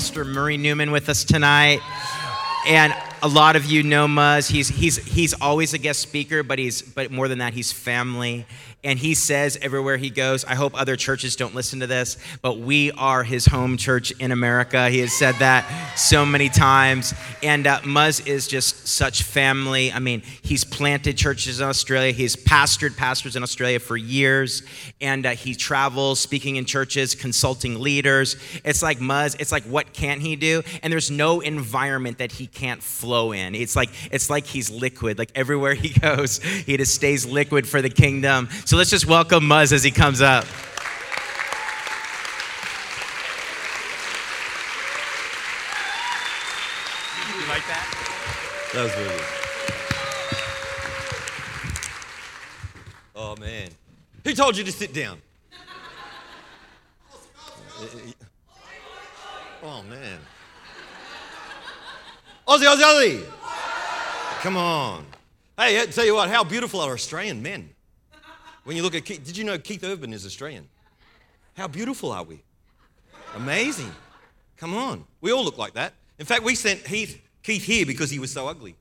[0.00, 1.82] Pastor Murray Newman with us tonight.
[2.66, 4.48] And a lot of you know Muz.
[4.48, 8.46] He's, he's, he's always a guest speaker, but, he's, but more than that, he's family.
[8.82, 12.58] And he says everywhere he goes, I hope other churches don't listen to this, but
[12.58, 14.88] we are his home church in America.
[14.88, 15.66] He has said that
[15.98, 17.12] so many times.
[17.42, 19.92] And uh, Muz is just such family.
[19.92, 24.62] I mean, he's planted churches in Australia, he's pastored pastors in Australia for years,
[25.00, 28.36] and uh, he travels speaking in churches, consulting leaders.
[28.64, 30.62] It's like Muz, it's like, what can't he do?
[30.82, 33.54] And there's no environment that he can't flow in.
[33.54, 35.18] It's like, it's like he's liquid.
[35.18, 38.48] Like everywhere he goes, he just stays liquid for the kingdom.
[38.64, 40.44] So let's just welcome Muz as he comes up.
[47.38, 47.86] You like that?
[48.74, 49.24] That was really good.
[53.16, 53.70] Oh man.
[54.24, 55.20] Who told you to sit down?
[59.62, 60.18] Oh man.
[62.50, 63.24] Aussie, Aussie, Aussie.
[64.40, 65.06] Come on.
[65.56, 67.70] Hey, I tell you what, how beautiful are Australian men?
[68.64, 70.68] When you look at Keith, did you know Keith Urban is Australian?
[71.56, 72.42] How beautiful are we?
[73.36, 73.92] Amazing.
[74.56, 75.04] Come on.
[75.20, 75.92] We all look like that.
[76.18, 78.74] In fact, we sent Heath, Keith here because he was so ugly.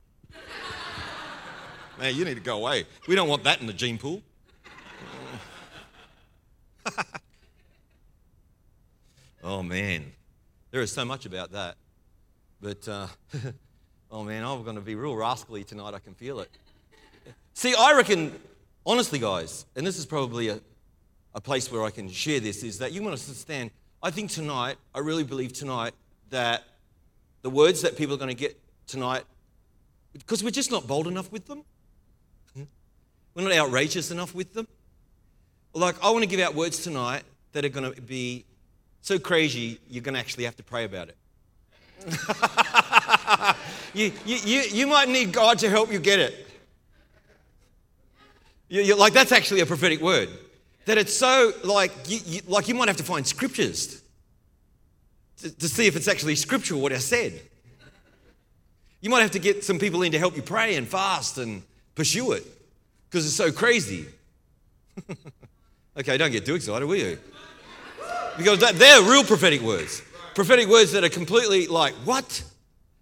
[2.00, 2.88] Man, you need to go away.
[3.08, 4.24] We don't want that in the gene pool.
[9.44, 10.12] oh, man.
[10.72, 11.76] There is so much about that.
[12.62, 13.08] But, uh,
[14.12, 15.94] oh, man, I'm going to be real rascally tonight.
[15.94, 16.50] I can feel it.
[17.54, 18.38] See, I reckon,
[18.86, 20.60] honestly, guys, and this is probably a,
[21.34, 23.72] a place where I can share this, is that you want to understand.
[24.02, 25.94] I think tonight, I really believe tonight,
[26.30, 26.64] that
[27.42, 29.24] the words that people are going to get tonight,
[30.14, 31.64] because we're just not bold enough with them,
[33.36, 34.68] we're not outrageous enough with them.
[35.74, 37.24] Like, I want to give out words tonight
[37.54, 38.46] that are going to be
[39.02, 41.18] so crazy, you're going to actually have to pray about it.
[43.94, 46.48] you, you, you, you might need God to help you get it.
[48.70, 50.30] You, you, like, that's actually a prophetic word.
[50.86, 54.02] That it's so, like you, you, like, you might have to find scriptures
[55.42, 57.42] to, to see if it's actually scriptural what I said.
[59.02, 61.64] You might have to get some people in to help you pray and fast and
[61.96, 62.46] pursue it
[63.10, 64.06] because it's so crazy.
[65.98, 67.18] okay, don't get too excited, will you?
[68.38, 70.02] Because that, they're real prophetic words.
[70.40, 72.46] Prophetic words that are completely like, what?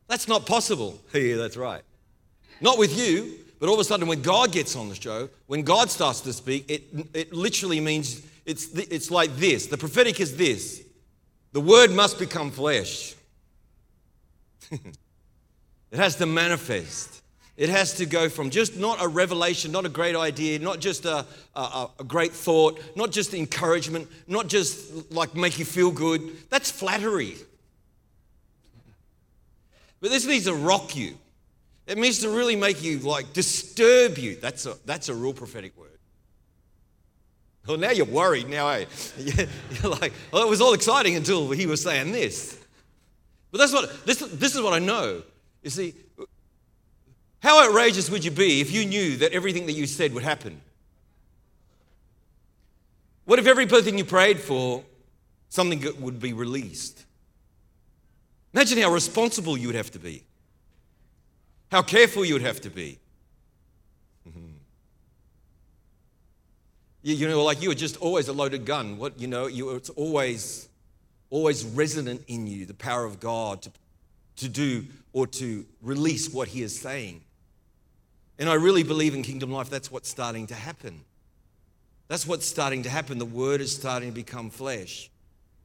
[0.07, 0.99] That's not possible.
[1.13, 1.83] Yeah, that's right.
[2.61, 5.61] Not with you, but all of a sudden when God gets on the show, when
[5.61, 9.67] God starts to speak, it, it literally means it's, it's like this.
[9.67, 10.83] The prophetic is this
[11.51, 13.13] the word must become flesh.
[14.71, 14.79] it
[15.93, 17.16] has to manifest.
[17.57, 21.05] It has to go from just not a revelation, not a great idea, not just
[21.05, 21.25] a,
[21.55, 26.21] a, a, great thought, not just encouragement, not just like make you feel good.
[26.51, 27.35] That's flattery.
[29.99, 31.17] But this needs to rock you.
[31.87, 34.35] It means to really make you like disturb you.
[34.35, 35.89] That's a, that's a real prophetic word.
[37.65, 38.85] Well, now you're worried now, eh?
[39.17, 42.57] You're like, well, it was all exciting until he was saying this.
[43.51, 45.21] But that's what this, this is what I know.
[45.63, 45.93] You see,
[47.39, 50.61] how outrageous would you be if you knew that everything that you said would happen?
[53.25, 54.83] What if everything you prayed for,
[55.49, 57.05] something would be released?
[58.53, 60.23] Imagine how responsible you would have to be,
[61.71, 62.97] how careful you would have to be.
[64.27, 64.47] Mm-hmm.
[67.03, 68.97] You, you know, like you were just always a loaded gun.
[68.97, 70.69] What you know, you it's always,
[71.29, 73.71] always resonant in you the power of God to,
[74.37, 77.21] to do or to release what He is saying.
[78.39, 81.01] And I really believe in kingdom life, that's what's starting to happen.
[82.07, 83.17] That's what's starting to happen.
[83.17, 85.09] The word is starting to become flesh.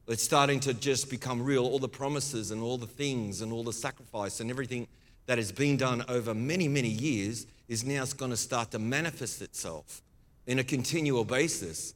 [0.07, 1.65] It's starting to just become real.
[1.65, 4.87] All the promises and all the things and all the sacrifice and everything
[5.27, 9.41] that has been done over many, many years is now going to start to manifest
[9.41, 10.01] itself
[10.47, 11.93] in a continual basis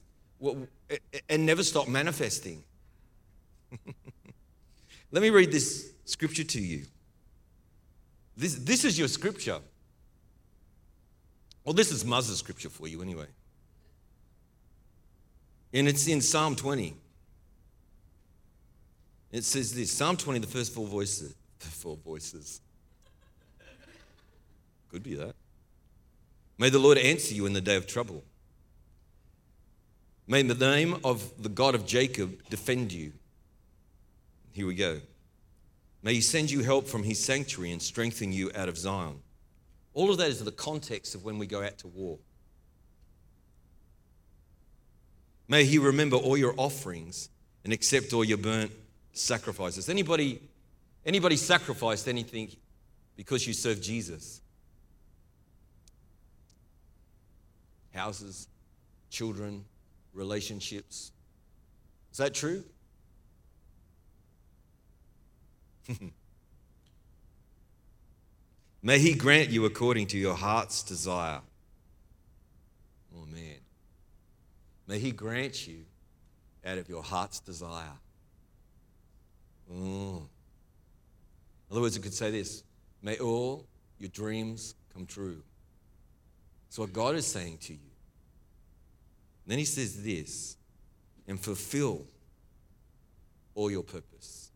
[1.29, 2.63] and never stop manifesting.
[5.11, 6.85] Let me read this scripture to you.
[8.37, 9.59] This, this is your scripture.
[11.67, 13.25] Well, this is Muz's scripture for you anyway.
[15.73, 16.95] And it's in Psalm 20.
[19.33, 21.35] It says this Psalm 20, the first four voices.
[21.59, 22.61] The four voices.
[24.89, 25.35] Could be that.
[26.57, 28.23] May the Lord answer you in the day of trouble.
[30.25, 33.11] May the name of the God of Jacob defend you.
[34.53, 35.01] Here we go.
[36.01, 39.19] May he send you help from his sanctuary and strengthen you out of Zion.
[39.97, 42.19] All of that is the context of when we go out to war.
[45.47, 47.29] May he remember all your offerings
[47.63, 48.71] and accept all your burnt
[49.13, 49.89] sacrifices.
[49.89, 50.39] Anybody,
[51.03, 52.55] anybody sacrificed anything
[53.15, 54.39] because you serve Jesus?
[57.91, 58.47] Houses,
[59.09, 59.65] children,
[60.13, 61.11] relationships.
[62.11, 62.63] Is that true?
[68.81, 71.41] May He grant you according to your heart's desire.
[73.15, 73.57] Oh, man.
[74.87, 75.85] May He grant you
[76.65, 77.97] out of your heart's desire.
[79.71, 80.17] Mm.
[80.17, 82.63] In other words, you could say this
[83.01, 83.65] May all
[83.99, 85.41] your dreams come true.
[86.67, 87.79] That's what God is saying to you.
[89.45, 90.57] And then He says this
[91.27, 92.05] and fulfill
[93.55, 94.51] all your purpose.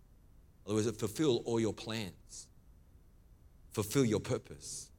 [0.65, 2.47] In other words, fulfill all your plans,
[3.71, 4.89] fulfill your purpose.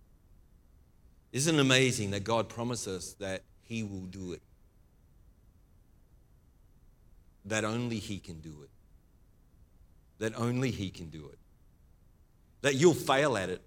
[1.32, 4.42] Isn't it amazing that God promises that He will do it?
[7.44, 8.70] That only He can do it.
[10.18, 11.38] That only He can do it.
[12.60, 13.62] That you'll fail at it,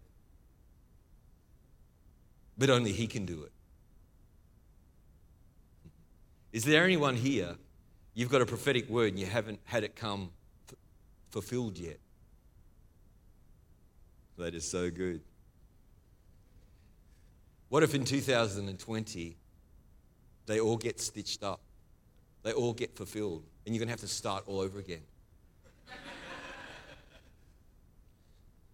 [2.57, 3.51] but only He can do it.
[6.53, 7.57] Is there anyone here,
[8.13, 10.29] you've got a prophetic word and you haven't had it come
[10.69, 10.77] f-
[11.29, 11.97] fulfilled yet?
[14.37, 15.21] That is so good.
[17.69, 19.37] What if in 2020
[20.45, 21.61] they all get stitched up?
[22.43, 25.01] They all get fulfilled, and you're going to have to start all over again.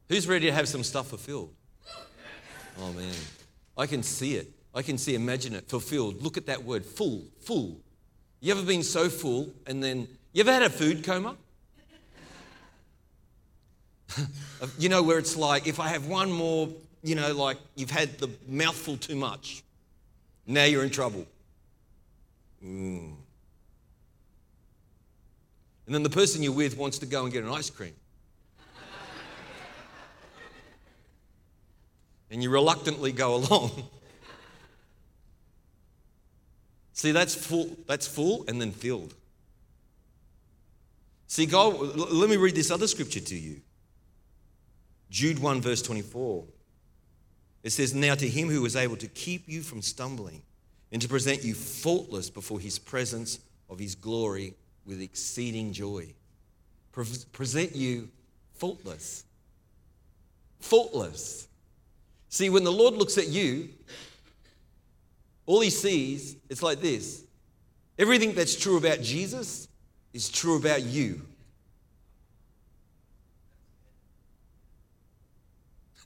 [0.10, 1.54] Who's ready to have some stuff fulfilled?
[2.80, 3.14] Oh man,
[3.78, 4.52] I can see it.
[4.74, 6.22] I can see, imagine it, fulfilled.
[6.22, 7.78] Look at that word, full, full.
[8.40, 11.36] You ever been so full and then, you ever had a food coma?
[14.78, 16.70] You know, where it's like, if I have one more,
[17.04, 19.64] you know, like you've had the mouthful too much,
[20.46, 21.26] now you're in trouble.
[22.64, 23.14] Mm.
[25.86, 27.94] And then the person you're with wants to go and get an ice cream.
[32.30, 33.72] and you reluctantly go along.
[36.94, 39.16] See, that's full, that's full and then filled.
[41.28, 43.62] See, God, let me read this other scripture to you.
[45.12, 46.46] Jude 1, verse 24.
[47.64, 50.42] It says, Now to him who was able to keep you from stumbling
[50.92, 54.56] and to present you faultless before his presence of his glory
[54.86, 56.14] with exceeding joy.
[56.94, 58.10] Pre- present you
[58.56, 59.26] faultless.
[60.60, 61.48] Faultless.
[62.30, 63.70] See, when the Lord looks at you,
[65.46, 67.24] all he sees, it's like this
[68.00, 69.68] everything that's true about Jesus
[70.14, 71.22] is true about you.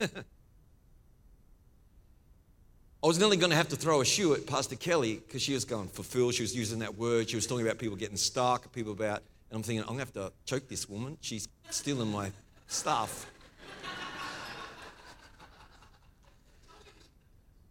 [3.02, 5.54] I was nearly going to have to throw a shoe at Pastor Kelly because she
[5.54, 6.30] was going for fulfill.
[6.32, 7.30] She was using that word.
[7.30, 10.04] She was talking about people getting stuck, people about, and I'm thinking, I'm going to
[10.04, 11.16] have to choke this woman.
[11.20, 12.32] She's stealing my
[12.66, 13.30] stuff.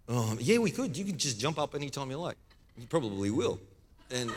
[0.07, 0.95] Um, yeah, we could.
[0.95, 2.37] You can just jump up anytime you like.
[2.77, 3.59] You probably will.
[4.11, 4.29] And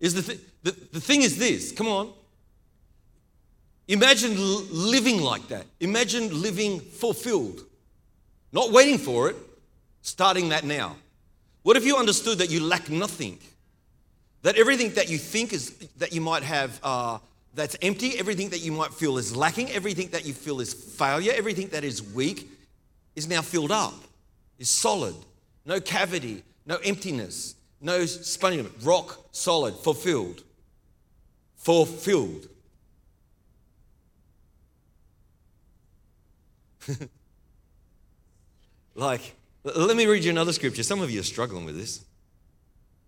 [0.00, 1.70] is the, th- the the thing is this?
[1.70, 2.14] Come on.
[3.88, 4.34] Imagine
[4.70, 5.66] living like that.
[5.80, 7.64] Imagine living fulfilled,
[8.52, 9.36] not waiting for it,
[10.00, 10.96] starting that now.
[11.62, 13.38] What if you understood that you lack nothing?
[14.42, 17.18] That everything that you think is that you might have uh,
[17.54, 21.32] that's empty, everything that you might feel is lacking, everything that you feel is failure,
[21.34, 22.48] everything that is weak
[23.14, 23.94] is now filled up,
[24.58, 25.14] is solid.
[25.64, 30.42] No cavity, no emptiness, no sponge, rock solid, fulfilled.
[31.56, 32.48] Fulfilled.
[38.94, 40.82] like, let me read you another scripture.
[40.82, 42.04] Some of you are struggling with this.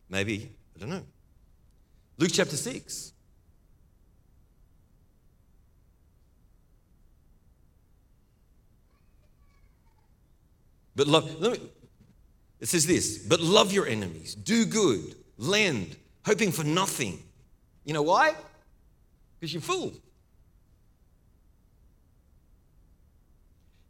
[0.09, 1.03] Maybe, I don't know.
[2.19, 3.13] Luke chapter 6.
[10.95, 11.59] But love, me,
[12.59, 17.23] it says this, but love your enemies, do good, lend, hoping for nothing.
[17.85, 18.35] You know why?
[19.39, 19.93] Because you're full.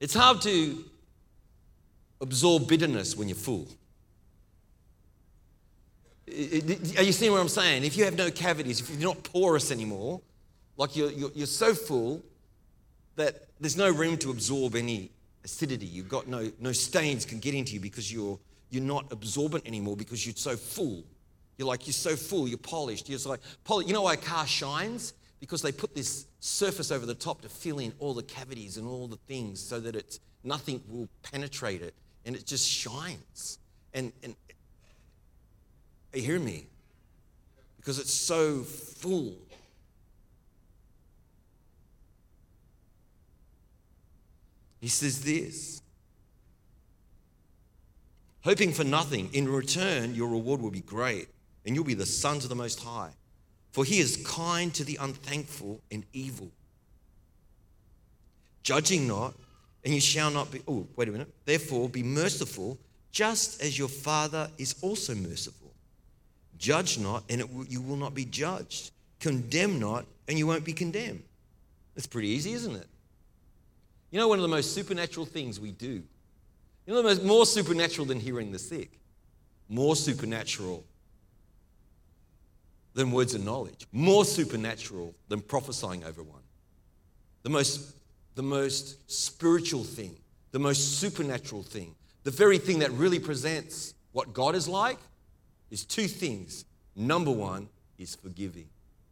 [0.01, 0.85] It's hard to
[2.21, 3.67] absorb bitterness when you're full.
[6.29, 7.85] Are you seeing what I'm saying?
[7.85, 10.21] If you have no cavities, if you're not porous anymore,
[10.77, 12.23] like you're, you're, you're so full
[13.15, 15.11] that there's no room to absorb any
[15.45, 15.87] acidity.
[15.87, 18.39] You've got no, no stains can get into you because you're,
[18.71, 21.05] you're not absorbent anymore because you're so full.
[21.57, 23.09] You're like, you're so full, you're polished.
[23.09, 25.15] You're like, poly- you know why a car shines?
[25.41, 28.87] Because they put this surface over the top to fill in all the cavities and
[28.87, 33.59] all the things so that it's, nothing will penetrate it and it just shines.
[33.93, 34.35] And, and
[36.15, 36.67] you hearing me?
[37.87, 39.37] because it's so full.
[44.81, 45.83] He says this
[48.43, 51.29] hoping for nothing, in return, your reward will be great,
[51.65, 53.13] and you'll be the sons of the Most High.
[53.77, 56.51] For he is kind to the unthankful and evil.
[58.63, 59.35] Judging not,
[59.85, 60.63] and you shall not be.
[60.67, 61.29] Oh, wait a minute.
[61.45, 62.79] Therefore, be merciful,
[63.13, 65.75] just as your Father is also merciful.
[66.57, 68.93] Judge not, and will, you will not be judged.
[69.21, 71.23] Condemn not, and you won't be condemned.
[71.97, 72.87] It's pretty easy, isn't it?
[74.11, 76.03] You know, one of the most supernatural things we do.
[76.87, 78.99] You know, the most, more supernatural than healing the sick,
[79.69, 80.83] more supernatural
[82.97, 86.41] than words of knowledge, more supernatural than prophesying over one.
[87.43, 87.95] The most,
[88.35, 90.17] the most spiritual thing,
[90.51, 94.97] the most supernatural thing, the very thing that really presents what God is like
[95.71, 96.65] is two things.
[96.97, 98.71] Number one is forgiving,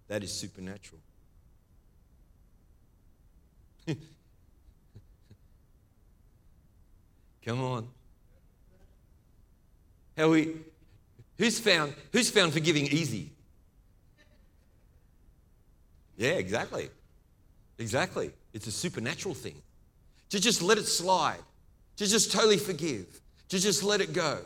[0.08, 1.02] that is supernatural.
[7.44, 7.86] Come on.
[10.16, 10.54] How we
[11.36, 13.33] who's found who's found forgiving easy?
[16.16, 16.88] Yeah, exactly.
[17.78, 18.30] Exactly.
[18.52, 19.60] It's a supernatural thing.
[20.30, 21.40] To just let it slide,
[21.96, 24.40] to just totally forgive, to just let it go,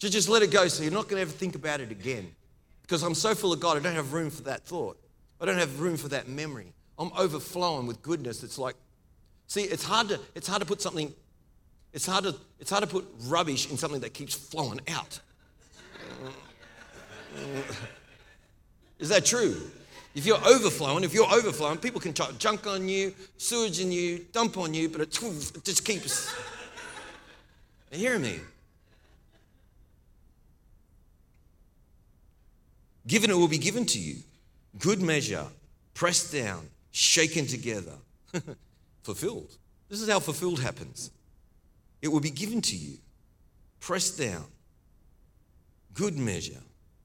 [0.00, 2.30] to just let it go so you're not going to ever think about it again.
[2.82, 4.98] Because I'm so full of God, I don't have room for that thought.
[5.40, 6.72] I don't have room for that memory.
[6.98, 8.42] I'm overflowing with goodness.
[8.42, 8.74] It's like,
[9.46, 11.12] see, it's hard to, it's hard to put something
[11.92, 15.20] it's hard to, it's hard to put rubbish in something that keeps flowing out.
[18.98, 19.56] Is that true?
[20.18, 24.26] If you're overflowing, if you're overflowing, people can chuck junk on you, sewage in you,
[24.32, 26.34] dump on you, but it, it just keeps.
[27.92, 28.40] You hear me?
[33.06, 34.16] Given it will be given to you.
[34.78, 35.46] Good measure,
[35.94, 37.94] pressed down, shaken together,
[39.04, 39.56] fulfilled.
[39.88, 41.12] This is how fulfilled happens.
[42.02, 42.98] It will be given to you,
[43.80, 44.44] pressed down,
[45.94, 46.60] good measure,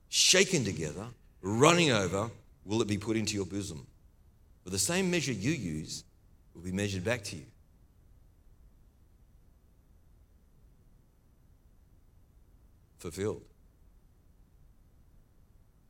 [0.09, 1.05] shaken together,
[1.41, 2.29] running over,
[2.65, 3.85] will it be put into your bosom.
[4.63, 6.03] For the same measure you use
[6.53, 7.45] will be measured back to you.
[12.99, 13.43] Fulfilled.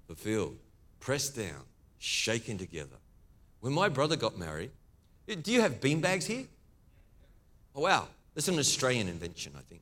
[0.07, 0.57] Fulfilled.
[0.99, 1.61] Pressed down,
[1.99, 2.95] shaken together.
[3.59, 4.71] When my brother got married,
[5.27, 6.45] do you have bean bags here?
[7.75, 8.07] Oh, wow.
[8.33, 9.81] That's an Australian invention, I think.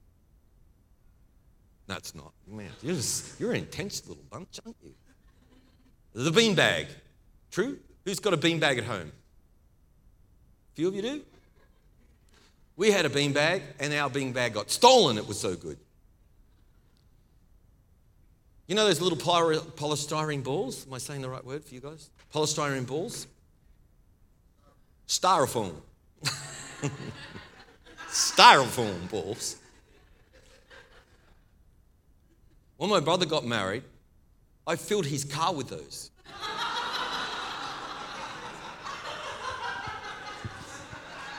[1.88, 2.34] No, it's not.
[2.48, 4.94] Man, you're, just, you're an intense little bunch, aren't you?
[6.13, 6.88] The bean bag.
[7.51, 7.77] True?
[8.06, 9.12] Who's got a bean bag at home?
[10.72, 11.22] A few of you do?
[12.75, 15.18] We had a bean bag, and our bean bag got stolen.
[15.18, 15.77] It was so good.
[18.68, 20.88] You know those little polystyrene balls?
[20.88, 22.10] Am I saying the right word for you guys?
[22.34, 23.27] Polystyrene balls?
[25.08, 25.74] Styrofoam.
[28.10, 29.58] styrofoam balls.
[32.77, 33.84] When my brother got married,
[34.72, 36.12] I filled his car with those.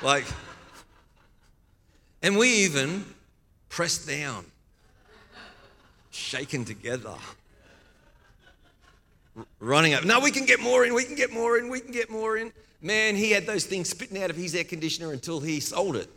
[0.03, 0.27] like,
[2.23, 3.07] and we even
[3.71, 4.45] pressed down,
[6.11, 7.15] shaken together,
[9.61, 10.05] running up.
[10.05, 12.37] Now we can get more in, we can get more in, we can get more
[12.37, 12.53] in.
[12.83, 16.11] Man, he had those things spitting out of his air conditioner until he sold it.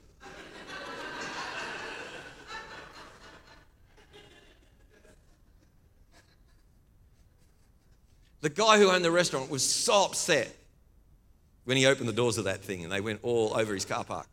[8.46, 10.56] The guy who owned the restaurant was so upset
[11.64, 14.04] when he opened the doors of that thing and they went all over his car
[14.04, 14.28] park.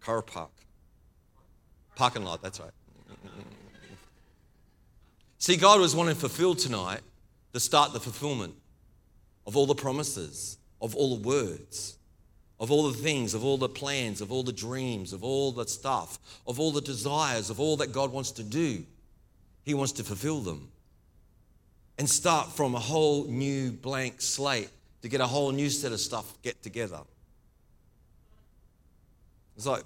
[0.00, 0.50] Car park.
[1.94, 2.72] Parking lot, that's right.
[5.38, 7.02] See, God was wanting fulfilled tonight
[7.52, 8.56] to start the fulfillment
[9.46, 11.96] of all the promises, of all the words,
[12.58, 15.68] of all the things, of all the plans, of all the dreams, of all the
[15.68, 18.84] stuff, of all the desires, of all that God wants to do.
[19.62, 20.69] He wants to fulfill them
[22.00, 24.70] and start from a whole new blank slate
[25.02, 27.00] to get a whole new set of stuff get together.
[29.54, 29.82] It's like,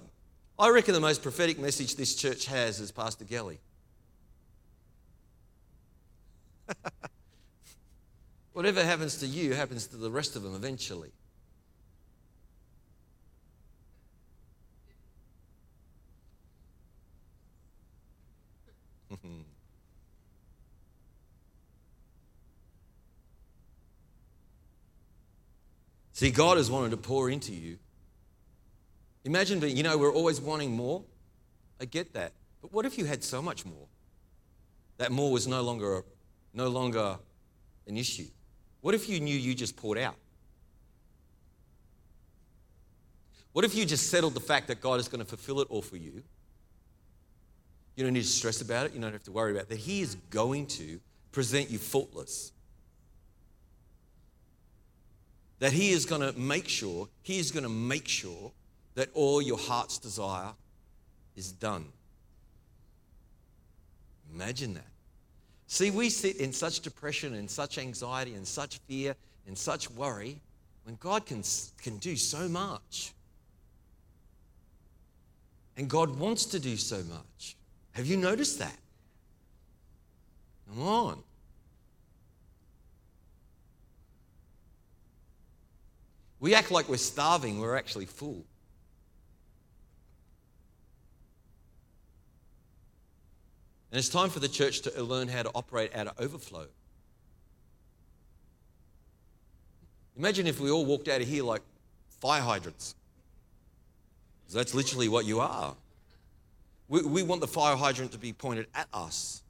[0.57, 3.59] I reckon the most prophetic message this church has is Pastor Kelly.
[8.53, 11.11] Whatever happens to you happens to the rest of them eventually.
[26.15, 27.77] See, God has wanted to pour into you.
[29.25, 31.03] Imagine being, you know, we're always wanting more.
[31.81, 32.31] I get that.
[32.61, 33.87] But what if you had so much more?
[34.97, 36.05] That more was no longer,
[36.53, 37.17] no longer
[37.85, 38.27] an issue?
[38.79, 40.15] What if you knew you just poured out?
[43.51, 45.81] What if you just settled the fact that God is going to fulfill it all
[45.81, 46.23] for you?
[47.97, 48.93] You don't need to stress about it.
[48.93, 49.67] You don't have to worry about.
[49.67, 51.01] That He is going to
[51.33, 52.53] present you faultless.
[55.59, 58.51] That He is going to make sure, He is going to make sure
[58.95, 60.51] that all your heart's desire
[61.35, 61.85] is done.
[64.33, 64.87] Imagine that.
[65.67, 69.15] See, we sit in such depression and such anxiety and such fear
[69.47, 70.39] and such worry
[70.83, 71.43] when God can,
[71.81, 73.13] can do so much.
[75.77, 77.55] And God wants to do so much.
[77.93, 78.77] Have you noticed that?
[80.69, 81.23] Come on.
[86.39, 88.45] We act like we're starving, we're actually full.
[93.91, 96.67] And it's time for the church to learn how to operate out of overflow.
[100.17, 101.61] Imagine if we all walked out of here like
[102.09, 102.95] fire hydrants.
[104.51, 105.75] That's literally what you are.
[106.87, 109.43] We, we want the fire hydrant to be pointed at us.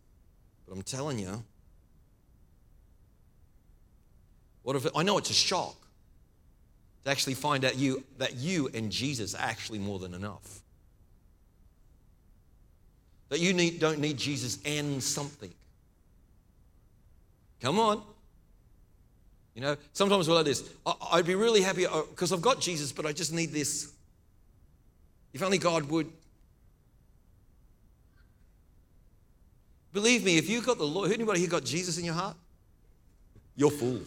[0.66, 1.44] But I'm telling you,
[4.64, 5.85] what if it, I know it's a shock
[7.06, 10.62] to actually find out you that you and Jesus are actually more than enough.
[13.30, 15.54] That you need, don't need Jesus and something.
[17.62, 18.02] Come on.
[19.54, 20.68] You know, sometimes we're like this.
[20.86, 23.94] I, would be really happy because uh, I've got Jesus, but I just need this.
[25.32, 26.12] If only God would.
[29.94, 32.36] Believe me, if you've got the Lord, anybody here got Jesus in your heart?
[33.56, 34.02] You're full.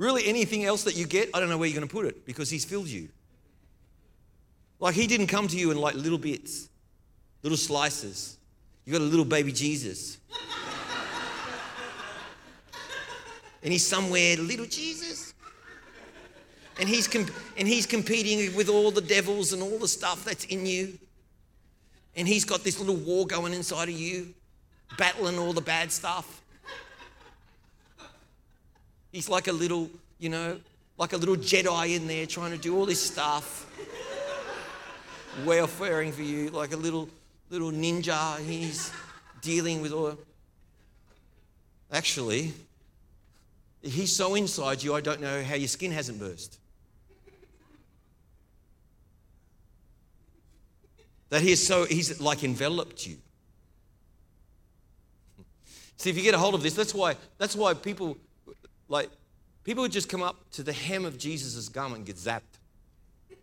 [0.00, 2.24] Really, anything else that you get, I don't know where you're going to put it
[2.24, 3.10] because He's filled you.
[4.78, 6.70] Like He didn't come to you in like little bits,
[7.42, 8.38] little slices.
[8.86, 10.16] You got a little baby Jesus.
[13.62, 15.34] and He's somewhere, little Jesus.
[16.78, 20.46] And he's, comp- and he's competing with all the devils and all the stuff that's
[20.46, 20.98] in you.
[22.16, 24.32] And he's got this little war going inside of you,
[24.96, 26.40] battling all the bad stuff.
[29.12, 30.58] He's like a little, you know,
[30.98, 33.66] like a little Jedi in there trying to do all this stuff.
[35.44, 37.08] Welfaring for you, like a little
[37.50, 38.38] little ninja.
[38.40, 38.92] He's
[39.40, 40.16] dealing with all.
[41.92, 42.52] Actually,
[43.82, 46.58] he's so inside you, I don't know how your skin hasn't burst.
[51.30, 53.16] That he is so, he's like enveloped you.
[55.96, 58.16] See, if you get a hold of this, that's why, that's why people,
[58.90, 59.08] like,
[59.64, 62.42] people would just come up to the hem of Jesus' garment and get zapped.
[63.30, 63.38] It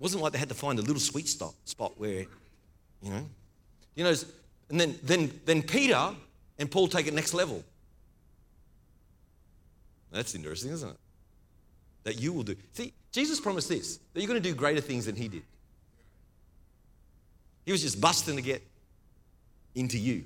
[0.00, 2.26] wasn't like they had to find a little sweet spot, spot where,
[3.02, 3.26] you know,
[3.94, 4.14] you know,
[4.70, 6.14] and then, then, then Peter
[6.58, 7.62] and Paul take it next level.
[10.10, 10.96] That's interesting, isn't it?
[12.04, 12.56] That you will do.
[12.72, 15.42] See, Jesus promised this that you're going to do greater things than he did.
[17.64, 18.62] He was just busting to get
[19.74, 20.24] into you.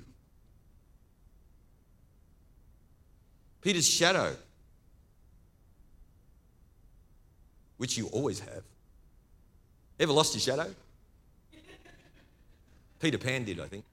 [3.61, 4.35] Peter's shadow,
[7.77, 8.63] which you always have.
[9.99, 10.73] Ever lost your shadow?
[12.99, 13.85] Peter Pan did, I think.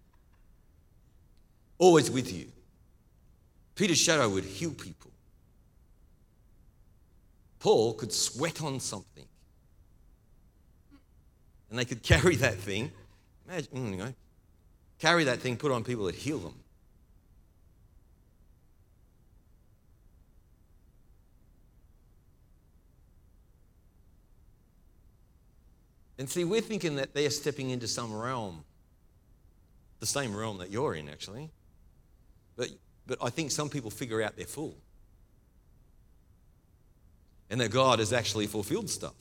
[1.79, 2.47] Always with you.
[3.75, 5.11] Peter's shadow would heal people.
[7.59, 9.27] Paul could sweat on something.
[11.71, 12.91] And they could carry that thing
[13.49, 14.15] Imagine, mm, you know,
[14.99, 16.55] carry that thing, put on people that heal them.
[26.19, 28.65] And see, we're thinking that they're stepping into some realm,
[30.01, 31.51] the same realm that you're in, actually.
[32.57, 32.69] But,
[33.07, 34.75] but I think some people figure out they're full.
[37.51, 39.15] And that God has actually fulfilled stuff.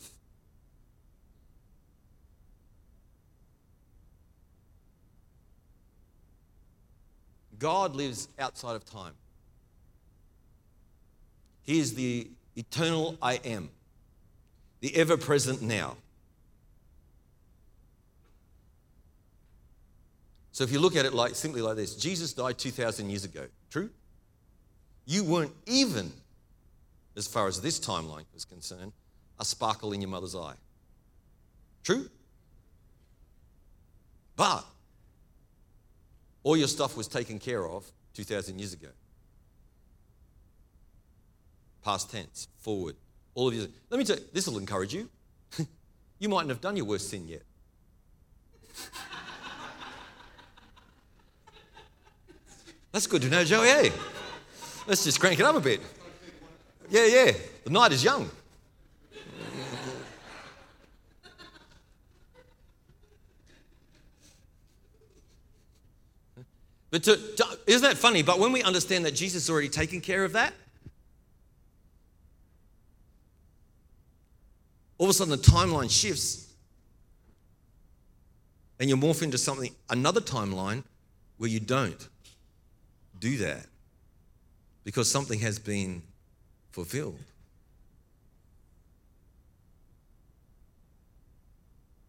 [7.60, 9.14] God lives outside of time.
[11.64, 13.70] He is the eternal I am,
[14.82, 15.98] the ever present now.
[20.56, 23.46] So if you look at it like simply like this, Jesus died 2000 years ago.
[23.70, 23.90] True?
[25.06, 26.14] You weren't even
[27.18, 28.94] as far as this timeline was concerned,
[29.38, 30.54] a sparkle in your mother's eye.
[31.84, 32.10] True?
[34.38, 34.64] But
[36.44, 38.88] all your stuff was taken care of 2,000 years ago.
[41.84, 42.96] Past tense, forward.
[43.34, 43.68] All of you.
[43.90, 45.10] Let me tell you, this will encourage you.
[46.18, 47.44] you mightn't have done your worst sin yet.
[52.96, 53.68] That's good to know, Joey.
[53.68, 53.92] Hey,
[54.88, 55.82] let's just crank it up a bit.
[56.90, 57.34] Yeah, yeah.
[57.66, 58.30] The night is young.
[66.90, 68.24] But to, to, isn't that funny?
[68.24, 70.54] But when we understand that Jesus has already taken care of that,
[74.98, 76.54] all of a sudden the timeline shifts
[78.80, 80.86] and you morph into something, another timeline
[81.36, 82.08] where you don't
[83.20, 83.66] do that
[84.84, 86.04] because something has been
[86.72, 87.20] fulfilled.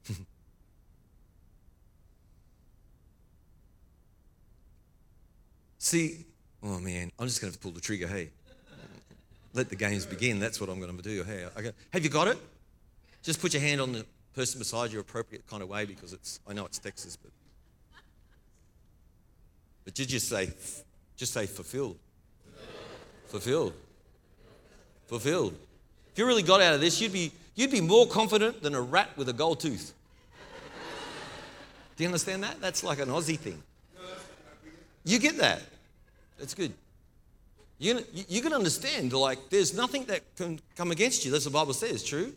[5.78, 6.26] See,
[6.62, 8.06] oh man, I'm just going to pull the trigger.
[8.06, 8.30] Hey,
[9.54, 10.38] let the games begin.
[10.38, 11.24] That's what I'm going to do.
[11.24, 11.72] Hey, okay.
[11.92, 12.38] have you got it?
[13.22, 16.40] Just put your hand on the person beside you, appropriate kind of way, because it's.
[16.46, 17.32] I know it's Texas, but
[19.86, 20.52] but did you say,
[21.16, 21.98] just say fulfilled?
[23.26, 23.72] Fulfilled.
[25.06, 25.54] Fulfilled.
[26.12, 28.80] If you really got out of this, you'd be you'd be more confident than a
[28.80, 29.92] rat with a gold tooth.
[31.96, 32.60] Do you understand that?
[32.60, 33.62] That's like an Aussie thing.
[35.04, 35.62] You get that.
[36.38, 36.72] That's good.
[37.78, 41.30] You, you can understand, like, there's nothing that can come against you.
[41.30, 42.32] That's what the Bible says, true?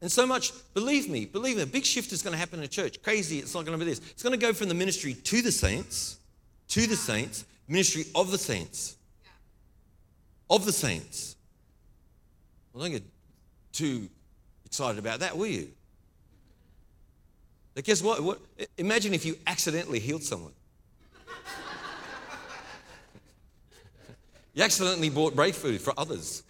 [0.00, 2.62] And so much, believe me, believe me, a big shift is going to happen in
[2.62, 3.00] the church.
[3.02, 4.00] Crazy, it's not going to be this.
[4.10, 6.18] It's going to go from the ministry to the saints,
[6.68, 8.96] to the saints, ministry of the saints.
[10.50, 11.36] Of the saints.
[12.72, 13.04] Well, don't get
[13.72, 14.08] too
[14.66, 15.68] excited about that, will you?
[17.74, 18.22] But guess what?
[18.22, 18.38] what?
[18.76, 20.52] Imagine if you accidentally healed someone.
[24.54, 26.42] You accidentally bought breakthrough for others.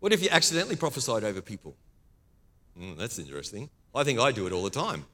[0.00, 1.74] What if you accidentally prophesied over people?
[2.78, 3.70] Mm, that's interesting.
[3.94, 5.06] I think I do it all the time.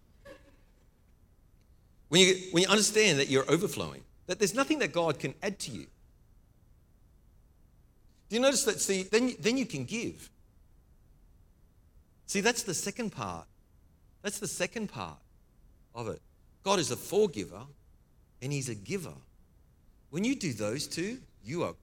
[2.10, 5.58] When you, when you understand that you're overflowing, that there's nothing that God can add
[5.60, 5.86] to you.
[8.28, 8.80] Do you notice that?
[8.80, 10.28] See, then, then you can give.
[12.26, 13.46] See, that's the second part.
[14.22, 15.18] That's the second part
[15.94, 16.20] of it.
[16.64, 17.62] God is a forgiver
[18.42, 19.14] and He's a giver.
[20.10, 21.74] When you do those two, you are,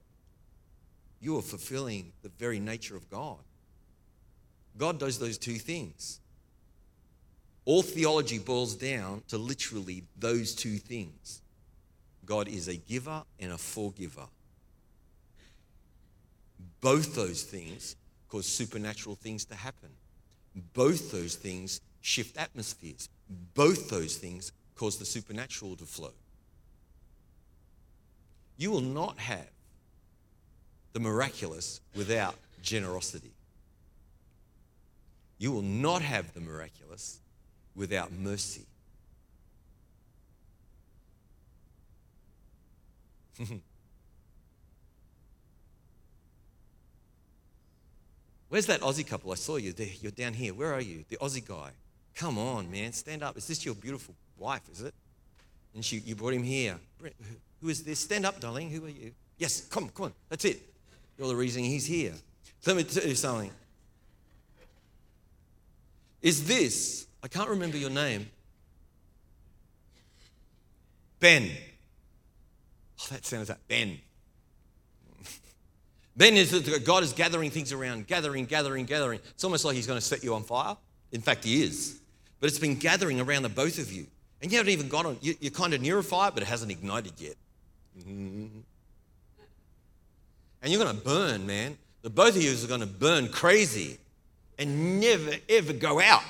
[1.22, 3.38] you are fulfilling the very nature of God.
[4.76, 6.20] God does those two things.
[7.68, 11.42] All theology boils down to literally those two things
[12.24, 14.26] God is a giver and a forgiver.
[16.80, 17.94] Both those things
[18.30, 19.90] cause supernatural things to happen.
[20.72, 23.10] Both those things shift atmospheres.
[23.52, 26.14] Both those things cause the supernatural to flow.
[28.56, 29.50] You will not have
[30.94, 33.34] the miraculous without generosity.
[35.36, 37.20] You will not have the miraculous
[37.78, 38.66] without mercy.
[48.48, 49.30] Where's that Aussie couple?
[49.30, 49.72] I saw you.
[50.00, 50.52] You're down here.
[50.52, 51.04] Where are you?
[51.08, 51.70] The Aussie guy.
[52.14, 52.92] Come on, man.
[52.92, 53.36] Stand up.
[53.36, 54.94] Is this your beautiful wife, is it?
[55.74, 56.78] And she, you brought him here.
[57.60, 58.00] Who is this?
[58.00, 58.70] Stand up, darling.
[58.70, 59.12] Who are you?
[59.36, 60.12] Yes, come, come on.
[60.28, 60.60] That's it.
[61.16, 62.14] You're the reason he's here.
[62.66, 63.52] Let me tell you something.
[66.20, 68.28] Is this, I can't remember your name.
[71.20, 71.50] Ben.
[73.00, 73.98] Oh, that sounds like Ben.
[76.16, 76.52] ben is
[76.84, 79.20] God is gathering things around, gathering, gathering, gathering.
[79.30, 80.76] It's almost like he's going to set you on fire.
[81.12, 82.00] In fact, he is.
[82.40, 84.06] But it's been gathering around the both of you.
[84.40, 86.46] And you haven't even got on, you, are kind of near a fire, but it
[86.46, 87.34] hasn't ignited yet.
[90.60, 91.78] And you're going to burn, man.
[92.02, 93.98] The both of you are going to burn crazy
[94.58, 96.22] and never, ever go out.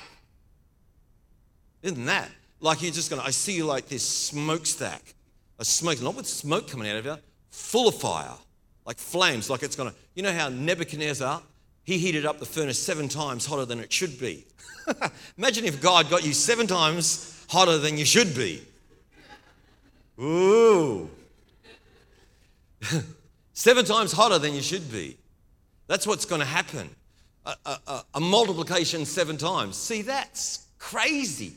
[1.83, 2.29] Isn't that?
[2.61, 5.15] Like you're just going to, I see you like this smokestack.
[5.59, 7.17] A smoke, not with smoke coming out of you,
[7.51, 8.35] full of fire,
[8.87, 11.43] like flames, like it's going to, you know how Nebuchadnezzar,
[11.83, 14.47] he heated up the furnace seven times hotter than it should be.
[15.39, 18.63] Imagine if God got you seven times hotter than you should be.
[20.21, 21.09] Ooh.
[23.53, 25.17] Seven times hotter than you should be.
[25.89, 26.91] That's what's going to happen.
[27.45, 29.77] A, a, a, multiplication seven times.
[29.77, 31.55] See, that's crazy.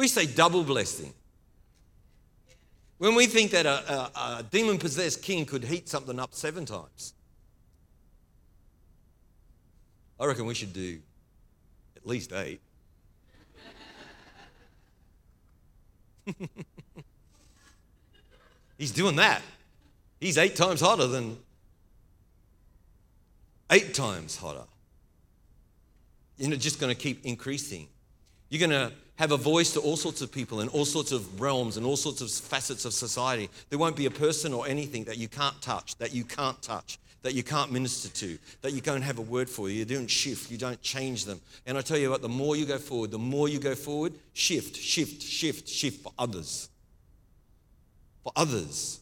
[0.00, 1.12] We say double blessing.
[2.96, 7.12] When we think that a, a demon possessed king could heat something up seven times,
[10.18, 11.00] I reckon we should do
[11.98, 12.62] at least eight.
[18.78, 19.42] He's doing that.
[20.18, 21.36] He's eight times hotter than
[23.70, 24.64] eight times hotter.
[26.38, 27.86] You're just going to keep increasing.
[28.48, 31.38] You're going to have a voice to all sorts of people in all sorts of
[31.38, 33.50] realms and all sorts of facets of society.
[33.68, 36.98] There won't be a person or anything that you can't touch, that you can't touch,
[37.20, 39.68] that you can't minister to, that you don't have a word for.
[39.68, 41.38] You don't shift, you don't change them.
[41.66, 44.14] And I tell you what, the more you go forward, the more you go forward,
[44.32, 46.70] shift, shift, shift, shift for others.
[48.22, 49.00] For others.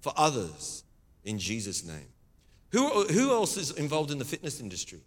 [0.00, 0.84] For others.
[1.24, 2.06] In Jesus' name.
[2.70, 5.00] Who, who else is involved in the fitness industry?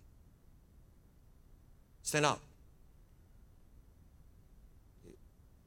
[2.01, 2.41] Stand up.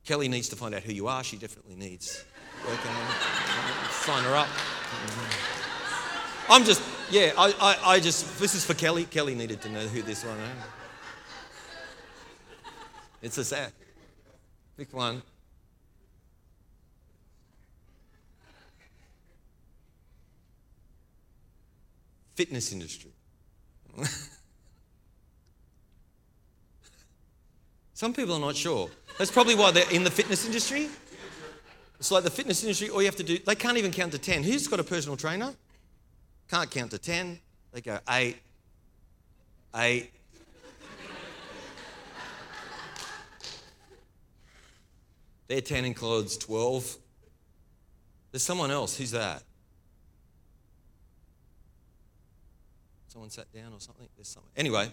[0.07, 1.25] Kelly needs to find out who you are.
[1.25, 2.25] She definitely needs
[2.64, 3.90] working on.
[3.90, 4.47] Sign her up.
[6.49, 9.05] I'm just, yeah, I, I, I, just, this is for Kelly.
[9.05, 10.51] Kelly needed to know who this one is.
[13.21, 13.73] It's a sad.
[14.77, 15.23] Pick one.
[22.37, 23.11] Fitness industry.
[27.97, 28.91] Some people are not sure.
[29.17, 30.91] That's probably why they're in the fitness industry.
[31.99, 34.19] It's like the fitness industry, all you have to do, they can't even count to
[34.19, 34.43] 10.
[34.43, 35.55] Who's got a personal trainer?
[36.51, 37.41] Can't count to 10.
[37.73, 38.37] They go 8,
[39.75, 40.11] 8.
[45.49, 46.99] They're 10 includes 12.
[48.31, 48.99] There's someone else.
[48.99, 49.43] Who's that?
[53.09, 54.07] Someone sat down or something?
[54.17, 54.53] There's something.
[54.55, 54.87] Anyway,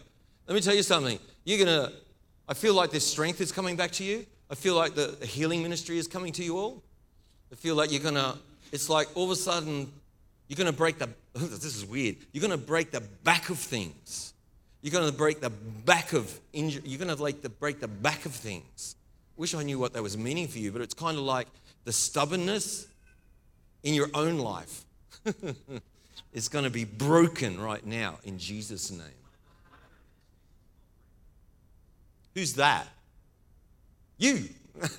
[0.48, 1.20] let me tell you something.
[1.44, 1.94] You're going to
[2.47, 4.25] I feel like this strength is coming back to you.
[4.49, 6.84] I feel like the healing ministry is coming to you all.
[7.51, 8.36] I feel like you're going to,
[8.71, 9.91] it's like all of a sudden,
[10.47, 13.58] you're going to break the, this is weird, you're going to break the back of
[13.58, 14.34] things.
[14.82, 16.84] You're going to break the back of injury.
[16.86, 18.97] You're going to like the, break the back of things.
[19.38, 21.47] Wish I knew what that was meaning for you, but it's kind of like
[21.86, 22.88] the stubbornness
[23.84, 24.84] in your own life
[26.34, 29.22] is going to be broken right now in Jesus' name.
[32.34, 32.88] Who's that?
[34.17, 34.50] You.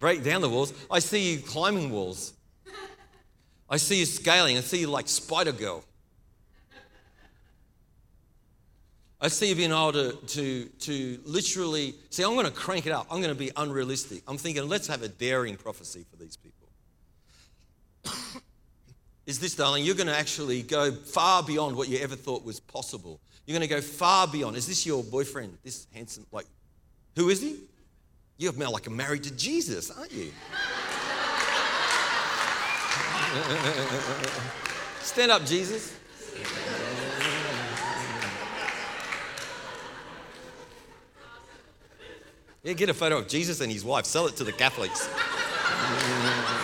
[0.00, 0.72] Break down the walls.
[0.90, 2.32] I see you climbing walls.
[3.70, 4.56] I see you scaling.
[4.56, 5.84] I see you like Spider Girl.
[9.20, 12.92] I see you being able to, to, to literally see, I'm going to crank it
[12.92, 13.06] up.
[13.08, 14.24] I'm going to be unrealistic.
[14.26, 16.68] I'm thinking, let's have a daring prophecy for these people.
[19.26, 22.58] Is this, darling, you're going to actually go far beyond what you ever thought was
[22.58, 23.20] possible.
[23.46, 24.56] You're going to go far beyond.
[24.56, 25.58] Is this your boyfriend?
[25.64, 26.46] This handsome, like,
[27.16, 27.56] who is he?
[28.38, 30.32] You're like married to Jesus, aren't you?
[35.00, 35.98] Stand up, Jesus.
[42.62, 44.06] Yeah, get a photo of Jesus and his wife.
[44.06, 45.08] Sell it to the Catholics.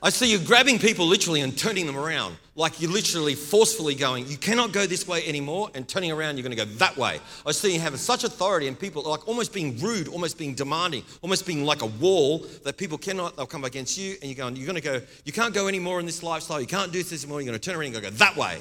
[0.00, 2.36] I see you grabbing people literally and turning them around.
[2.54, 6.44] Like you're literally forcefully going, you cannot go this way anymore, and turning around, you're
[6.44, 7.20] going to go that way.
[7.44, 11.02] I see you having such authority and people like almost being rude, almost being demanding,
[11.22, 14.54] almost being like a wall that people cannot, they'll come against you, and you're going,
[14.54, 17.24] you're going to go, you can't go anymore in this lifestyle, you can't do this
[17.24, 18.58] anymore, you're going to turn around and go that way.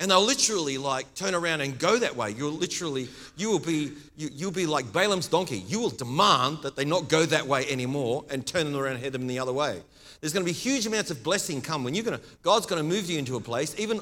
[0.00, 2.32] And they'll literally like turn around and go that way.
[2.32, 5.58] You'll literally, you will be, you, you'll be like Balaam's donkey.
[5.68, 9.04] You will demand that they not go that way anymore and turn them around and
[9.04, 9.80] head them the other way.
[10.24, 12.80] There's going to be huge amounts of blessing come when you're going to, God's going
[12.80, 14.00] to move you into a place, even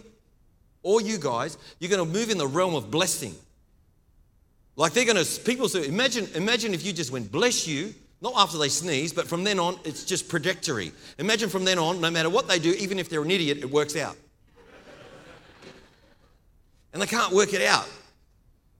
[0.85, 3.35] all you guys, you're going to move in the realm of blessing.
[4.77, 8.35] Like they're going to, people say, imagine, imagine if you just went, bless you, not
[8.37, 10.93] after they sneeze, but from then on, it's just trajectory.
[11.19, 13.69] Imagine from then on, no matter what they do, even if they're an idiot, it
[13.69, 14.17] works out.
[16.93, 17.89] and they can't work it out.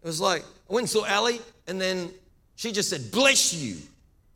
[0.05, 2.09] It was like, I went and saw Ali, and then
[2.55, 3.79] she just said, bless you.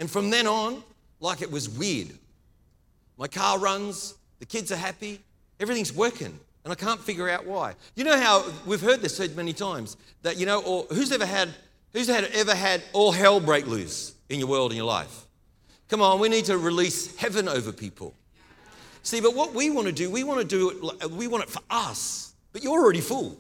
[0.01, 0.83] And from then on,
[1.21, 2.11] like it was weird.
[3.17, 5.21] My car runs, the kids are happy,
[5.61, 6.39] everything's working.
[6.65, 7.77] And I can't figure out why.
[7.95, 11.25] You know how we've heard this said many times that, you know, or who's ever
[11.25, 11.49] had,
[11.93, 15.27] who's had, ever had all hell break loose in your world, in your life?
[15.89, 18.15] Come on, we need to release heaven over people.
[19.05, 21.51] See, but what we want to do, we want to do it, we want it
[21.51, 23.39] for us, but you're already full.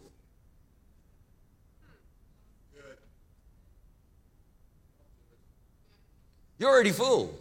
[6.58, 7.34] You're already full.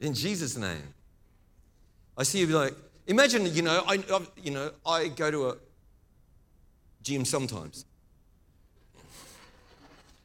[0.00, 0.94] In Jesus' name.
[2.16, 2.74] I see you like,
[3.06, 5.56] imagine, you know, I, I, you know, I go to a
[7.02, 7.84] gym sometimes.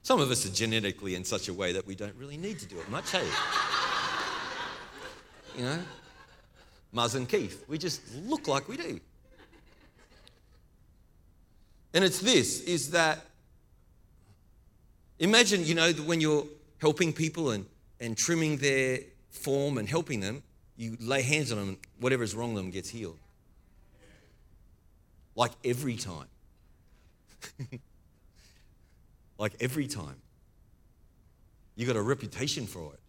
[0.03, 2.65] Some of us are genetically in such a way that we don't really need to
[2.65, 3.27] do it much, hey?
[5.57, 5.79] you know?
[6.91, 8.99] Muz and Keith, we just look like we do.
[11.93, 13.25] And it's this is that
[15.19, 16.45] imagine, you know, when you're
[16.79, 17.65] helping people and,
[17.99, 18.99] and trimming their
[19.29, 20.43] form and helping them,
[20.77, 23.17] you lay hands on them, and whatever is wrong with them gets healed.
[25.35, 26.27] Like every time.
[29.37, 30.15] like every time.
[31.75, 32.99] You got a reputation for it.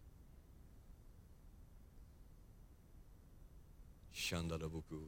[4.14, 5.00] Shandarabuku.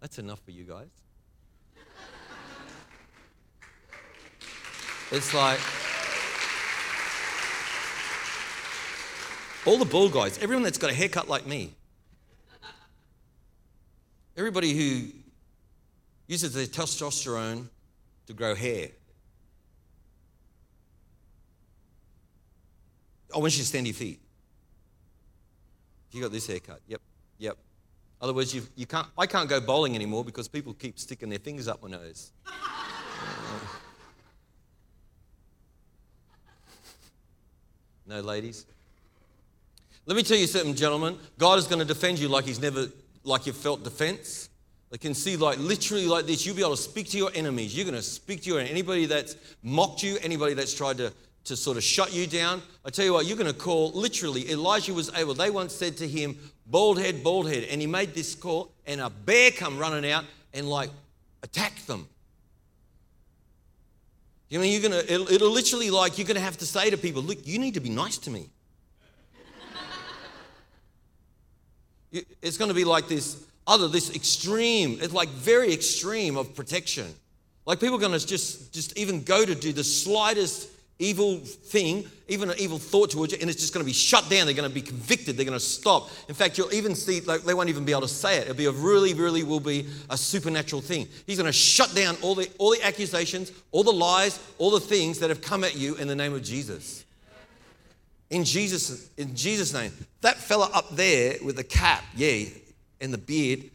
[0.00, 0.90] That's enough for you guys.
[5.10, 5.58] It's like
[9.68, 11.74] all the bald guys, everyone that's got a haircut like me,
[14.34, 15.08] everybody who
[16.26, 17.66] uses their testosterone
[18.26, 18.88] to grow hair.
[23.34, 24.20] I want you to stand your feet.
[26.12, 26.80] You got this haircut.
[26.86, 27.02] Yep,
[27.36, 27.58] yep.
[28.22, 31.68] Otherwise, you, you can't, I can't go bowling anymore because people keep sticking their fingers
[31.68, 32.32] up my nose.
[38.06, 38.64] no, ladies?
[40.08, 41.18] Let me tell you something, gentlemen.
[41.36, 42.86] God is going to defend you like He's never,
[43.24, 44.48] like you've felt defense.
[44.88, 46.46] They can see, like, literally like this.
[46.46, 47.76] You'll be able to speak to your enemies.
[47.76, 51.12] You're going to speak to your anybody that's mocked you, anybody that's tried to,
[51.44, 52.62] to sort of shut you down.
[52.86, 55.34] I tell you what, you're going to call, literally, Elijah was able.
[55.34, 57.64] They once said to him, bald head, bald head.
[57.64, 60.88] And he made this call, and a bear come running out and, like,
[61.42, 62.08] attacked them.
[64.48, 65.04] You mean you're gonna?
[65.06, 67.80] It'll, it'll literally like you're gonna have to say to people, "Look, you need to
[67.80, 68.48] be nice to me."
[72.12, 74.98] It's going to be like this other, this extreme.
[75.00, 77.06] It's like very extreme of protection.
[77.66, 82.04] Like people are going to just, just even go to do the slightest evil thing,
[82.26, 84.46] even an evil thought towards you, and it's just going to be shut down.
[84.46, 85.36] They're going to be convicted.
[85.36, 86.10] They're going to stop.
[86.28, 88.42] In fact, you'll even see, like, they won't even be able to say it.
[88.42, 91.06] It'll be a really, really will be a supernatural thing.
[91.26, 94.80] He's going to shut down all the, all the accusations, all the lies, all the
[94.80, 97.04] things that have come at you in the name of Jesus.
[98.30, 99.92] In Jesus, in Jesus' name.
[100.20, 102.44] That fella up there with the cap, yeah,
[103.00, 103.70] and the beard,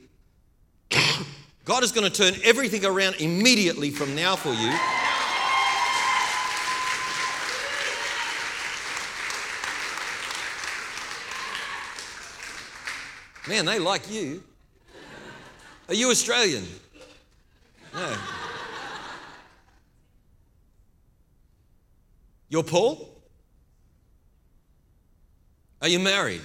[1.66, 4.72] God is going to turn everything around immediately from now for you.
[13.48, 14.44] Man, they like you.
[15.90, 16.66] Are you Australian?
[17.94, 18.18] No.
[22.50, 23.13] You're Paul?
[25.84, 26.42] Are you married?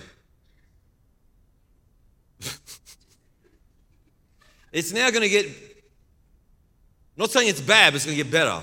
[4.73, 5.47] it's now going to get,
[7.17, 8.61] not saying it's bad, but it's going to get better.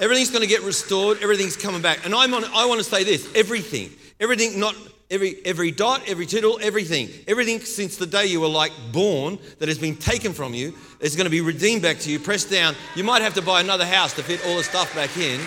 [0.00, 2.04] Everything's going to get restored, everything's coming back.
[2.04, 4.74] And I'm on, I want to say this everything, everything, not
[5.12, 9.68] every, every dot, every tittle, everything, everything since the day you were like born that
[9.68, 12.74] has been taken from you is going to be redeemed back to you, pressed down.
[12.96, 15.38] You might have to buy another house to fit all the stuff back in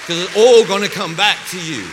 [0.00, 1.86] because it's all going to come back to you.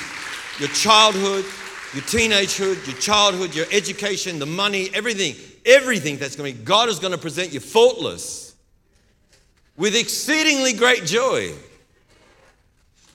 [0.60, 1.46] Your childhood,
[1.94, 6.90] your teenagehood, your childhood, your education, the money, everything, everything that's going to be, God
[6.90, 8.56] is going to present you faultless
[9.78, 11.54] with exceedingly great joy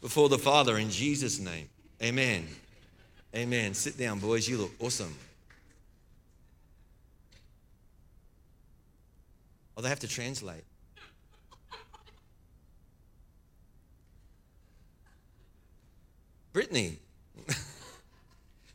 [0.00, 1.68] before the Father in Jesus' name.
[2.02, 2.46] Amen.
[3.34, 3.74] Amen.
[3.74, 4.48] Sit down, boys.
[4.48, 5.16] You look awesome.
[9.76, 10.64] Oh, they have to translate.
[16.52, 16.98] Brittany.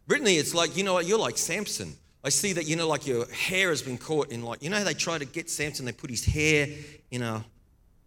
[0.07, 1.95] Brittany, it's like, you know what, you're like Samson.
[2.23, 4.77] I see that, you know, like your hair has been caught in like, you know,
[4.77, 6.67] how they try to get Samson, they put his hair
[7.11, 7.45] in a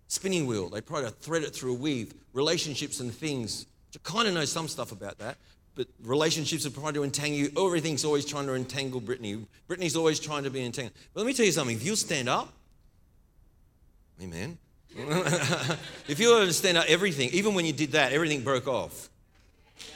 [0.08, 0.68] spinning wheel.
[0.68, 2.14] They try to thread it through a weave.
[2.32, 3.66] Relationships and things.
[3.94, 5.36] I kind of know some stuff about that
[5.74, 7.50] but relationships are trying to entangle you.
[7.56, 9.46] Everything's always trying to entangle Brittany.
[9.66, 10.94] Brittany's always trying to be entangled.
[11.14, 11.76] But let me tell you something.
[11.76, 12.52] If you stand up,
[14.20, 14.58] amen.
[16.08, 19.08] if you were to stand up, everything, even when you did that, everything broke off.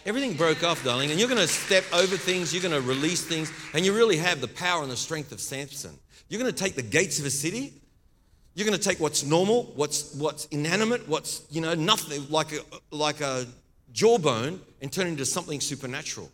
[0.06, 3.24] Everything broke off, darling, and you're going to step over things, you're going to release
[3.24, 5.98] things, and you really have the power and the strength of Samson.
[6.28, 7.72] You're going to take the gates of a city,
[8.54, 12.60] you're going to take what's normal, what's, what's inanimate, what's, you know, nothing, like a,
[12.90, 13.46] like a
[13.92, 16.30] jawbone and turn it into something supernatural.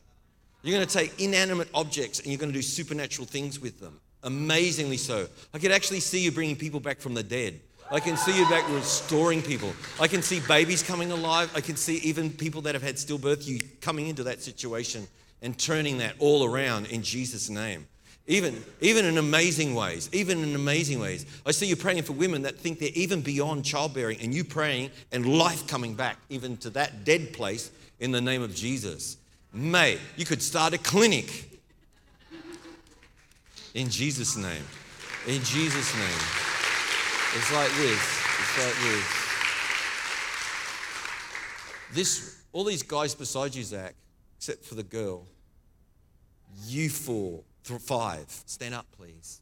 [0.63, 3.99] You're going to take inanimate objects and you're going to do supernatural things with them.
[4.23, 5.27] Amazingly so.
[5.55, 7.61] I could actually see you bringing people back from the dead.
[7.93, 9.73] I can see you back restoring people.
[9.99, 11.51] I can see babies coming alive.
[11.57, 15.09] I can see even people that have had stillbirth, you coming into that situation
[15.43, 17.89] and turning that all around in Jesus' name.
[18.29, 21.27] Even, even in amazing ways, even in amazing ways.
[21.45, 24.91] I see you praying for women that think they're even beyond childbearing, and you praying
[25.11, 29.17] and life coming back even to that dead place in the name of Jesus.
[29.53, 31.61] May, you could start a clinic
[33.75, 34.65] in Jesus' name.
[35.27, 36.50] In Jesus' name.
[37.33, 38.01] It's like this.
[38.41, 39.07] It's like this.
[41.93, 43.95] This, all these guys beside you, Zach,
[44.37, 45.27] except for the girl,
[46.67, 48.27] you four Th- five.
[48.47, 49.41] Stand up, please.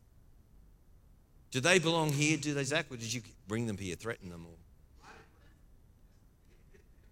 [1.50, 2.36] Do they belong here?
[2.36, 2.86] Do they, Zach?
[2.90, 4.46] Or did you bring them here, threaten them?
[4.46, 4.54] Or?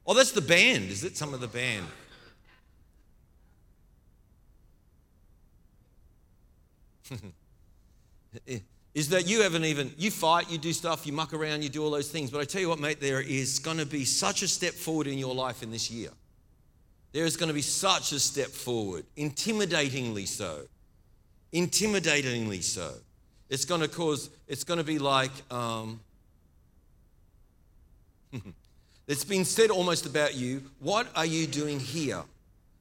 [0.07, 0.91] Oh, that's the band.
[0.91, 1.87] Is it some of the band?
[8.97, 11.84] is that you haven't even, you fight, you do stuff, you muck around, you do
[11.84, 12.30] all those things.
[12.30, 15.07] But I tell you what, mate, there is going to be such a step forward
[15.07, 16.09] in your life in this year.
[17.12, 20.62] There is going to be such a step forward, intimidatingly so.
[21.53, 22.94] Intimidatingly so.
[23.51, 26.01] It's going to cause, it's going to be like, um,
[29.07, 32.22] it's been said almost about you, what are you doing here?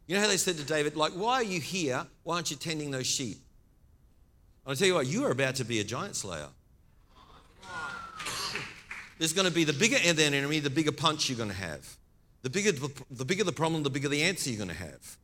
[0.08, 2.08] You know how they said to David, like, why are you here?
[2.24, 3.40] Why aren't you tending those sheep?
[4.68, 6.48] I'll tell you what, you are about to be a giant slayer.
[9.18, 11.96] There's going to be the bigger the enemy, the bigger punch you're going to have.
[12.42, 15.18] The bigger the, bigger the problem, the bigger the answer you're going to have.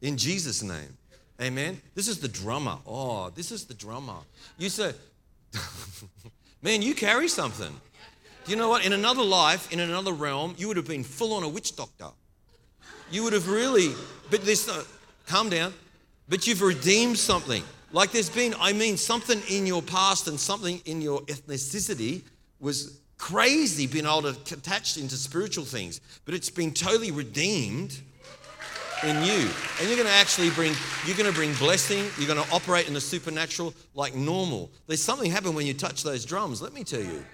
[0.00, 0.96] In Jesus' name.
[1.40, 1.80] Amen.
[1.94, 2.78] This is the drummer.
[2.86, 4.16] Oh, this is the drummer.
[4.58, 4.92] You say,
[6.62, 7.74] man, you carry something.
[8.44, 8.84] Do you know what?
[8.84, 12.08] In another life, in another realm, you would have been full on a witch doctor.
[13.10, 13.92] You would have really,
[14.30, 14.84] but this, uh,
[15.26, 15.74] calm down,
[16.30, 17.62] but you've redeemed something.
[17.92, 22.22] Like there's been, I mean, something in your past and something in your ethnicity
[22.60, 28.00] was crazy being able to attach into spiritual things, but it's been totally redeemed
[29.02, 29.48] in you.
[29.80, 30.72] And you're going to actually bring,
[31.04, 32.04] you're going to bring blessing.
[32.16, 34.70] You're going to operate in the supernatural like normal.
[34.86, 37.24] There's something happen when you touch those drums, let me tell you.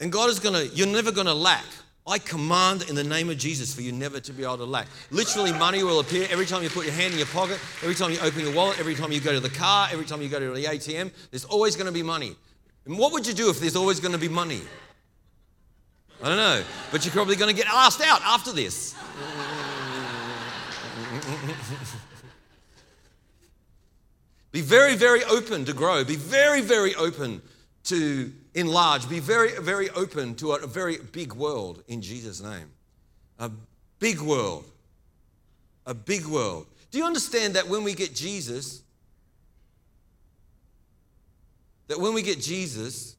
[0.00, 1.64] And God is going to, you're never going to lack.
[2.08, 4.86] I command in the name of Jesus for you never to be able to lack.
[5.10, 8.12] Literally, money will appear every time you put your hand in your pocket, every time
[8.12, 10.38] you open your wallet, every time you go to the car, every time you go
[10.38, 11.10] to the ATM.
[11.32, 12.36] There's always going to be money.
[12.84, 14.60] And what would you do if there's always going to be money?
[16.22, 18.94] I don't know, but you're probably going to get asked out after this.
[24.52, 26.04] be very, very open to grow.
[26.04, 27.42] Be very, very open
[27.84, 29.08] to enlarge.
[29.08, 32.70] Be very, very open to a, very big world in Jesus' name.
[33.38, 33.50] A
[34.00, 34.64] big world.
[35.84, 36.66] A big world.
[36.90, 38.82] Do you understand that when we get Jesus,
[41.86, 43.14] that when we get Jesus,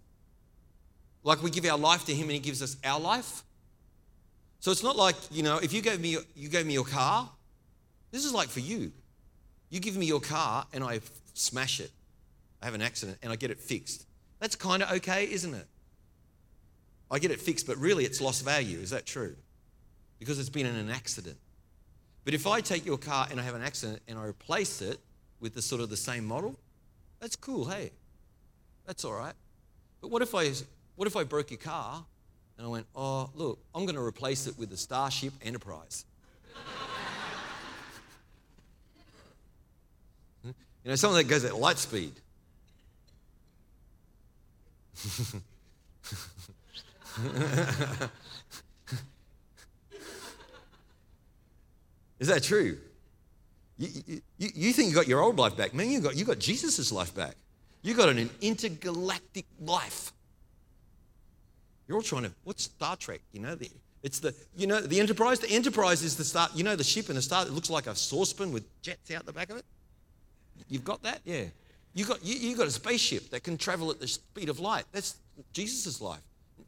[1.24, 3.44] like we give our life to Him and He gives us our life.
[4.60, 7.30] So it's not like, you know, if you gave me, you gave me your car,
[8.12, 8.92] this is like for you.
[9.70, 11.02] You give me your car and I
[11.34, 11.92] smash it.
[12.62, 14.07] I have an accident and I get it fixed.
[14.40, 15.68] That's kind of okay, isn't it?
[17.10, 18.80] I get it fixed, but really it's lost value.
[18.80, 19.36] Is that true?
[20.20, 21.38] Because it's been in an accident.
[22.26, 25.00] But if I take your car and I have an accident and I replace it
[25.40, 26.58] with the sort of the same model,
[27.20, 27.92] that's cool, hey.
[28.86, 29.34] That's all right.
[30.02, 30.52] But what if I
[30.96, 32.04] what if I broke your car
[32.58, 36.06] and I went, oh, look, I'm going to replace it with the Starship Enterprise?
[40.44, 40.54] you
[40.86, 42.14] know, something that goes at light speed.
[52.20, 52.78] Is that true?
[53.78, 55.76] You, you, you, think you got your old life back.
[55.76, 57.36] Man, you got, you got Jesus' life back.
[57.84, 60.12] You got an intergalactic life.
[61.88, 63.22] You're all trying to, what's Star Trek?
[63.32, 63.70] You know, the,
[64.02, 65.40] it's the, you know, the Enterprise.
[65.40, 67.46] The Enterprise is the star, you know, the ship in the star.
[67.46, 69.66] it looks like a saucepan with jets out the back of it.
[70.70, 71.22] You've got that?
[71.24, 71.46] Yeah.
[71.98, 74.86] You got, you, you got a spaceship that can travel at the speed of light.
[74.92, 75.16] That's
[75.52, 76.22] Jesus' life.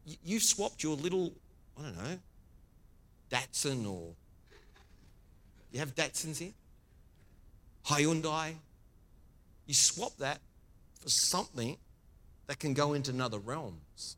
[0.03, 1.31] You, you swapped your little,
[1.77, 2.17] I don't know,
[3.29, 4.15] Datsun or,
[5.71, 6.53] you have Datsuns here?
[7.85, 8.55] Hyundai.
[9.67, 10.39] You swap that
[10.99, 11.77] for something
[12.47, 14.17] that can go into another realms.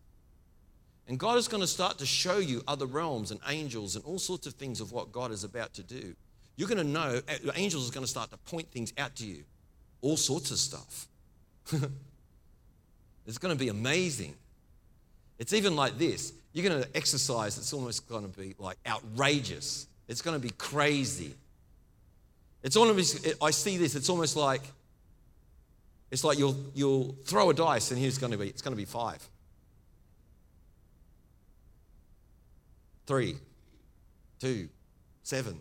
[1.09, 4.17] And God is going to start to show you other realms and angels and all
[4.17, 6.15] sorts of things of what God is about to do.
[6.55, 7.19] You're going to know,
[7.55, 9.43] angels are going to start to point things out to you,
[10.01, 11.07] all sorts of stuff.
[13.25, 14.35] it's going to be amazing.
[15.39, 19.87] It's even like this you're going to exercise, it's almost going to be like outrageous.
[20.09, 21.33] It's going to be crazy.
[22.61, 24.61] It's almost, I see this, it's almost like,
[26.11, 28.77] it's like you'll, you'll throw a dice and here's going to be, it's going to
[28.77, 29.25] be five.
[33.11, 33.35] three,
[34.39, 34.69] two,
[35.23, 35.59] seven.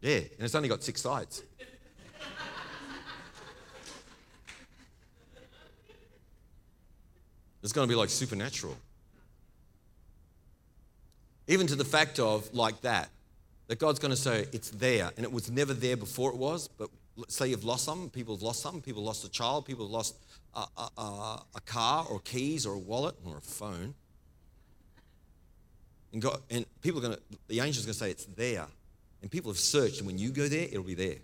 [0.00, 1.42] Yeah, and it's only got six sides.
[7.64, 8.76] It's going to be like supernatural.
[11.48, 13.08] Even to the fact of like that,
[13.68, 16.68] that God's going to say it's there, and it was never there before it was,
[16.68, 16.90] but
[17.28, 20.14] say you've lost something, people have lost something, people lost a child, people have lost
[20.54, 23.94] a, a, a, a car or keys or a wallet or a phone.
[26.12, 28.66] And, God, and people are going to, the angel's going to say it's there.
[29.22, 31.16] And people have searched, and when you go there, it'll be there.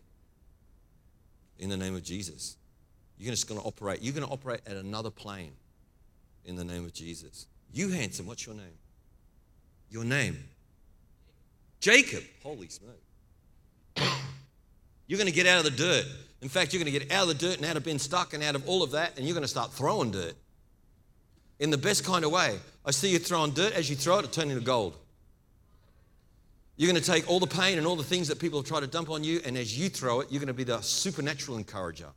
[1.59, 2.57] In the name of Jesus.
[3.19, 4.01] You're just going to operate.
[4.01, 5.53] You're going to operate at another plane
[6.51, 7.47] in the name of Jesus.
[7.73, 8.77] You, handsome, what's your name?
[9.89, 10.37] Your name?
[11.81, 12.23] Jacob.
[12.43, 13.01] Holy smoke.
[15.07, 16.05] You're going to get out of the dirt.
[16.43, 18.35] In fact, you're going to get out of the dirt and out of being stuck
[18.35, 20.35] and out of all of that, and you're going to start throwing dirt
[21.59, 22.59] in the best kind of way.
[22.85, 23.73] I see you throwing dirt.
[23.73, 24.97] As you throw it, it turns into gold.
[26.77, 28.81] You're going to take all the pain and all the things that people have tried
[28.81, 31.59] to dump on you, and as you throw it, you're going to be the supernatural
[31.59, 32.09] encourager.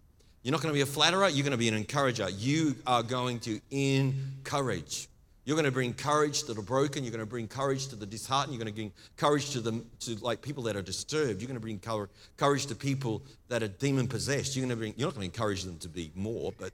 [0.44, 2.30] You're not going to be a flatterer, you're going to be an encourager.
[2.30, 5.08] You are going to encourage.
[5.46, 7.04] You're going to bring courage to the broken.
[7.04, 8.54] You're going to bring courage to the disheartened.
[8.54, 11.42] You're going to bring courage to them, to like people that are disturbed.
[11.42, 11.82] You're going to bring
[12.38, 14.56] courage to people that are demon possessed.
[14.56, 14.94] You're going to bring.
[14.96, 16.72] You're not going to encourage them to be more, but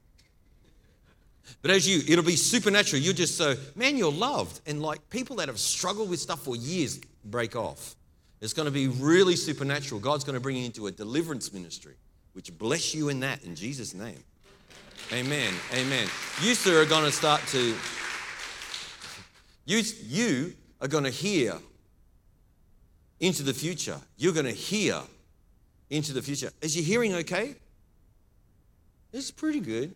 [1.62, 3.02] but as you, it'll be supernatural.
[3.02, 6.56] You're just so man, you're loved, and like people that have struggled with stuff for
[6.56, 7.96] years break off.
[8.42, 10.00] It's going to be really supernatural.
[10.00, 11.96] God's going to bring you into a deliverance ministry,
[12.34, 14.24] which bless you in that in Jesus' name.
[15.12, 15.54] Amen.
[15.74, 16.08] Amen.
[16.42, 17.76] You, sir, are going to start to
[19.70, 21.54] you, you are going to hear
[23.20, 23.98] into the future.
[24.18, 25.00] You're going to hear
[25.92, 26.50] into the future.
[26.60, 27.54] Is your hearing okay?
[29.14, 29.94] It's pretty good.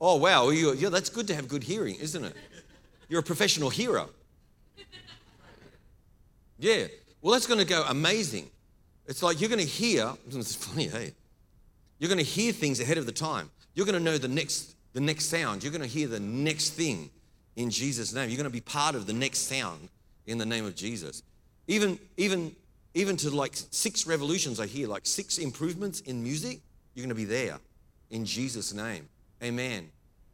[0.00, 0.50] Oh, wow.
[0.50, 2.36] You, yeah, that's good to have good hearing, isn't it?
[3.08, 4.06] You're a professional hearer.
[6.58, 6.86] Yeah.
[7.20, 8.48] Well, that's going to go amazing.
[9.06, 11.12] It's like you're going to hear, it's funny, hey?
[11.98, 13.50] You're going to hear things ahead of the time.
[13.74, 15.62] You're going to know the next the next sound.
[15.62, 17.10] You're going to hear the next thing
[17.56, 18.28] in Jesus' name.
[18.28, 19.88] You're going to be part of the next sound
[20.26, 21.22] in the name of Jesus.
[21.66, 22.54] Even, even,
[22.94, 26.60] even to like six revolutions, I hear like six improvements in music.
[26.94, 27.58] You're going to be there
[28.10, 29.08] in Jesus' name.
[29.42, 29.88] Amen.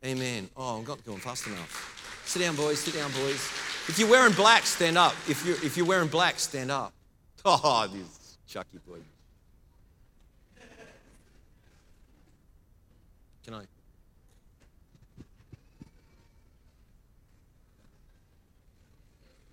[0.05, 0.49] Amen.
[0.57, 2.23] Oh, I'm not going fast enough.
[2.25, 2.79] Sit down, boys.
[2.81, 3.41] Sit down, boys.
[3.89, 5.15] If you're wearing black, stand up.
[5.29, 6.93] If you're, if you're wearing black, stand up.
[7.45, 8.18] Oh, this
[8.49, 8.99] Chucky boy.
[13.45, 13.65] Can I?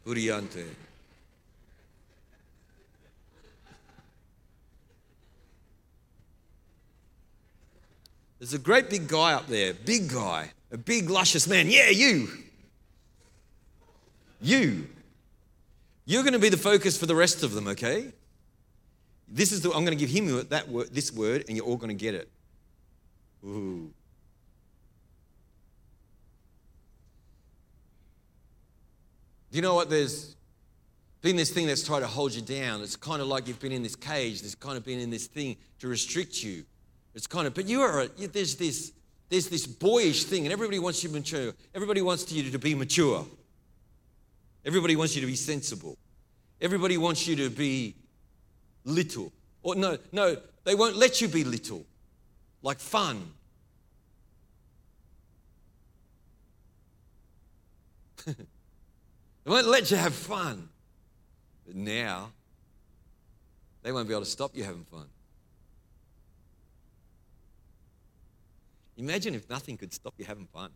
[0.08, 0.66] Uriante.
[8.40, 11.70] There's a great big guy up there, big guy, a big luscious man.
[11.70, 12.30] Yeah, you.
[14.40, 14.88] You.
[16.06, 18.14] You're going to be the focus for the rest of them, okay?
[19.28, 21.78] This is the, I'm going to give him that word, this word, and you're all
[21.78, 22.30] going to get it.
[23.44, 23.92] Ooh.
[29.52, 29.90] Do you know what?
[29.90, 30.36] There's
[31.22, 32.82] been this thing that's tried to hold you down.
[32.82, 34.42] It's kind of like you've been in this cage.
[34.42, 36.66] There's kind of been in this thing to restrict you.
[37.16, 38.92] It's kind of, but you are, a, there's this,
[39.30, 41.54] there's this boyish thing, and everybody wants you to mature.
[41.74, 43.26] Everybody wants you to be mature.
[44.66, 45.98] Everybody wants you to be sensible.
[46.60, 47.96] Everybody wants you to be
[48.86, 49.34] little.
[49.62, 51.86] Or no, no, they won't let you be little,
[52.62, 53.34] like fun.
[59.46, 60.70] They won't let you have fun.
[61.68, 62.32] But now,
[63.84, 65.06] they won't be able to stop you having fun.
[68.98, 70.72] Imagine if nothing could stop you having fun.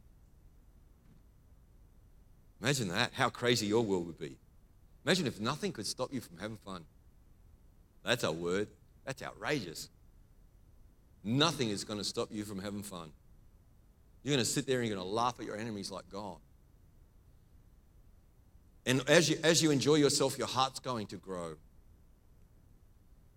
[2.62, 4.38] Imagine that, how crazy your world would be.
[5.06, 6.86] Imagine if nothing could stop you from having fun.
[8.10, 8.68] That's a word.
[9.06, 9.88] That's outrageous.
[11.24, 13.12] Nothing is going to stop you from having fun.
[14.24, 16.38] You're going to sit there and you're going to laugh at your enemies like God.
[18.88, 21.54] And as you, as you enjoy yourself, your heart's going to grow.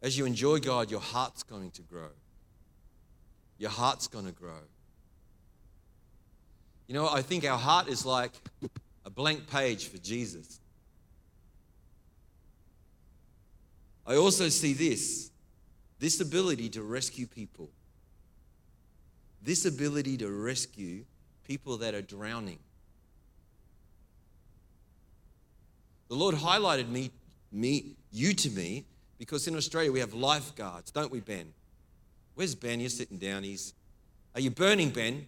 [0.00, 2.08] As you enjoy God, your heart's going to grow.
[3.58, 4.62] Your heart's going to grow.
[6.86, 8.32] You know, I think our heart is like
[9.04, 10.61] a blank page for Jesus.
[14.06, 15.30] I also see this
[15.98, 17.70] this ability to rescue people,
[19.40, 21.04] this ability to rescue
[21.46, 22.58] people that are drowning.
[26.08, 27.12] The Lord highlighted me,
[27.52, 28.84] me, you to me,
[29.16, 31.52] because in Australia we have lifeguards, don't we, Ben?
[32.34, 32.80] Where's Ben?
[32.80, 33.44] You're sitting down.
[33.44, 33.74] He's.
[34.34, 35.26] Are you burning, Ben?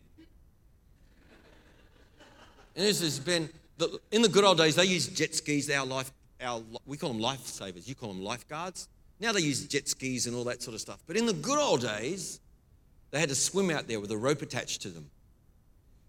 [2.77, 3.49] And this is Ben.
[3.79, 5.71] The, in the good old days, they used jet skis.
[5.71, 6.11] Our life,
[6.45, 7.89] our we call them lifesavers.
[7.89, 8.89] You call them lifeguards.
[9.21, 11.01] Now they use jet skis and all that sort of stuff.
[11.07, 12.41] But in the good old days,
[13.11, 15.11] they had to swim out there with a rope attached to them.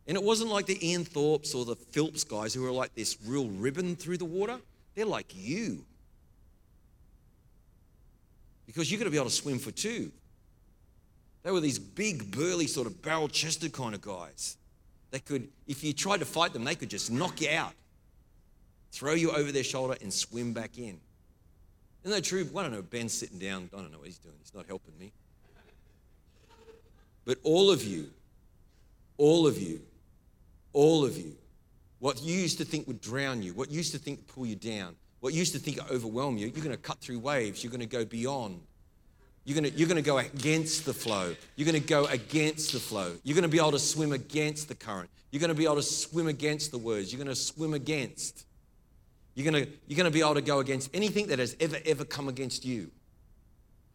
[0.08, 3.18] And it wasn't like the Ian Thorpes or the Phelps guys who were like this
[3.26, 4.60] real ribbon through the water.
[4.94, 5.84] They're like you.
[8.66, 10.12] Because you've got to be able to swim for two.
[11.44, 14.58] They were these big, burly, sort of barrel chested kind of guys.
[15.12, 17.74] They could, if you tried to fight them, they could just knock you out.
[18.96, 20.98] Throw you over their shoulder, and swim back in.
[22.04, 22.48] Isn't that true?
[22.56, 22.82] I don't know.
[22.82, 23.70] Ben's sitting down.
[23.74, 24.36] I don't know what he's doing.
[24.40, 25.12] He's not helping me.
[27.26, 28.10] But all of you,
[29.18, 29.82] all of you,
[30.74, 31.36] all of you,
[32.00, 34.46] what you used to think would drown you, what you used to think would pull
[34.46, 37.20] you down, what you used to think would overwhelm you, you're going to cut through
[37.20, 37.64] waves.
[37.64, 38.62] You're going to go beyond.
[39.44, 41.36] You're going to, you're going to go against the flow.
[41.56, 43.14] You're going to go against the flow.
[43.24, 45.10] You're going to be able to swim against the current.
[45.32, 47.12] You're going to be able to swim against the words.
[47.12, 48.46] You're going to swim against.
[49.36, 51.78] You're going to, you're going to be able to go against anything that has ever,
[51.86, 52.90] ever come against you.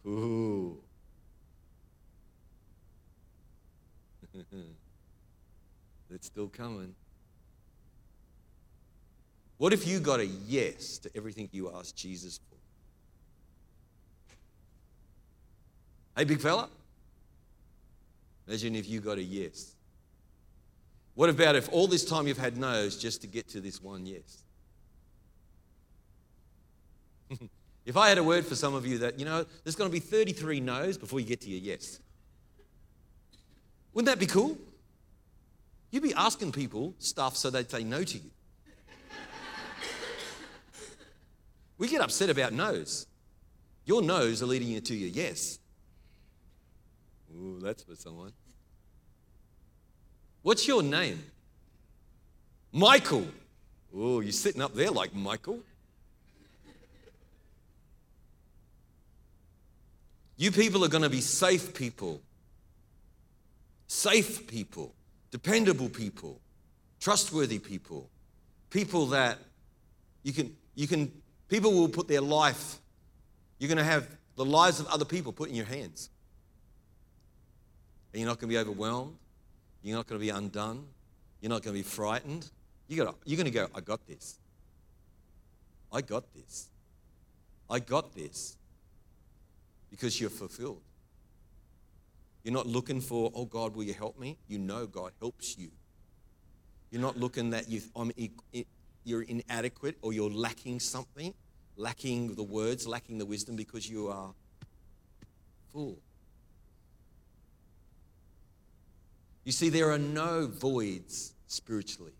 [0.06, 0.78] Ooh.
[6.10, 6.94] it's still coming.
[9.56, 12.56] What if you got a yes to everything you asked Jesus for?
[16.16, 16.68] Hey, big fella?
[18.46, 19.74] Imagine if you got a yes.
[21.14, 24.06] What about if all this time you've had no's just to get to this one
[24.06, 24.42] yes?
[27.86, 29.92] If I had a word for some of you that, you know, there's going to
[29.92, 32.00] be 33 no's before you get to your yes.
[33.92, 34.56] Wouldn't that be cool?
[35.90, 38.30] You'd be asking people stuff so they'd say no to you.
[41.78, 43.06] we get upset about no's.
[43.84, 45.58] Your no's are leading you to your yes.
[47.34, 48.32] Ooh, that's for someone.
[50.42, 51.22] What's your name?
[52.72, 53.26] Michael.
[53.94, 55.60] Oh, you're sitting up there like Michael.
[60.40, 62.22] You people are going to be safe people.
[63.88, 64.94] Safe people,
[65.30, 66.40] dependable people,
[66.98, 68.08] trustworthy people,
[68.70, 69.36] people that
[70.22, 71.12] you can, you can,
[71.48, 72.78] people will put their life,
[73.58, 76.08] you're going to have the lives of other people put in your hands.
[78.14, 79.16] And you're not going to be overwhelmed.
[79.82, 80.86] You're not going to be undone.
[81.42, 82.48] You're not going to be frightened.
[82.88, 84.38] You got you're going to go, I got this.
[85.92, 86.68] I got this.
[87.68, 88.56] I got this.
[89.90, 90.82] Because you're fulfilled.
[92.42, 94.38] You're not looking for, oh God, will you help me?
[94.48, 95.70] You know God helps you.
[96.90, 98.12] You're not looking that you, I'm,
[99.04, 101.34] you're inadequate or you're lacking something,
[101.76, 104.32] lacking the words, lacking the wisdom because you are
[105.72, 105.98] full.
[109.44, 112.12] You see, there are no voids spiritually,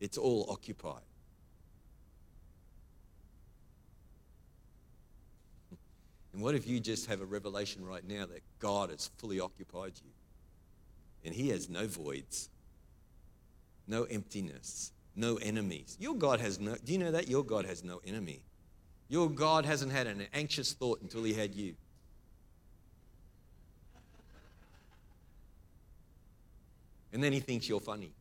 [0.00, 1.05] it's all occupied.
[6.36, 9.92] And what if you just have a revelation right now that God has fully occupied
[10.04, 10.10] you
[11.24, 12.50] and He has no voids,
[13.88, 15.96] no emptiness, no enemies?
[15.98, 17.26] Your God has no, do you know that?
[17.26, 18.42] Your God has no enemy.
[19.08, 21.74] Your God hasn't had an anxious thought until He had you.
[27.14, 28.12] And then he thinks you're funny.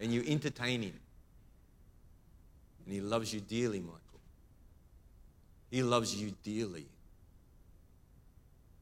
[0.00, 0.98] And you entertain him.
[2.84, 4.01] And he loves you dearly, Michael.
[5.72, 6.86] He loves you dearly.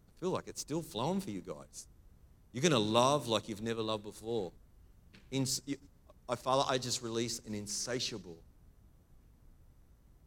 [0.08, 1.86] I feel like it's still flowing for you guys.
[2.52, 4.50] You're going to love like you've never loved before.
[5.30, 5.46] In,
[6.28, 8.38] I, Father, I just release an insatiable,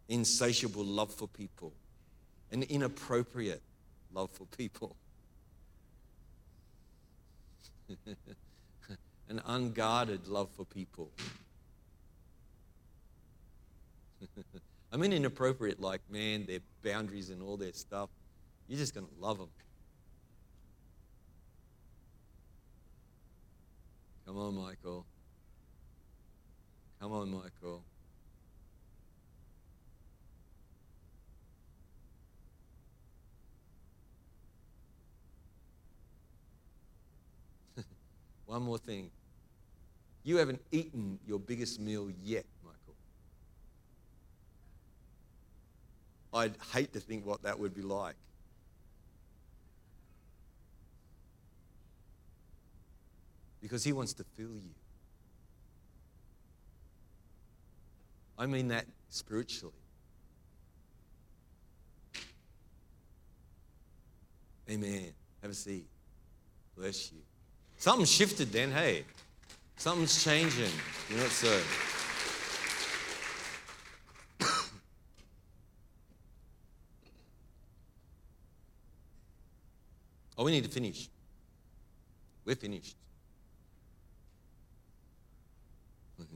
[0.07, 1.73] insatiable love for people,
[2.53, 3.61] an inappropriate
[4.13, 4.95] love for people.
[9.27, 11.11] an unguarded love for people.
[14.93, 18.11] I mean, inappropriate, like, man, their boundaries and all their stuff.
[18.67, 19.49] You're just going to love them.
[24.27, 25.03] Come on, Michael.
[27.01, 27.83] Come on, Michael.
[38.45, 39.09] One more thing.
[40.23, 42.95] You haven't eaten your biggest meal yet, Michael.
[46.33, 48.15] I'd hate to think what that would be like.
[53.61, 54.73] Because he wants to fill you.
[58.37, 59.73] I mean that spiritually.
[64.69, 65.13] Amen.
[65.41, 65.85] Have a seat.
[66.75, 67.19] Bless you.
[67.77, 69.03] Something shifted then, hey.
[69.77, 70.71] Something's changing.
[71.09, 71.59] You know, what, so.
[80.43, 81.07] Oh, we need to finish.
[82.43, 82.97] We're finished.
[86.21, 86.35] Mm-hmm.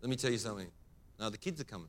[0.00, 0.68] Let me tell you something.
[1.18, 1.88] Now, the kids are coming.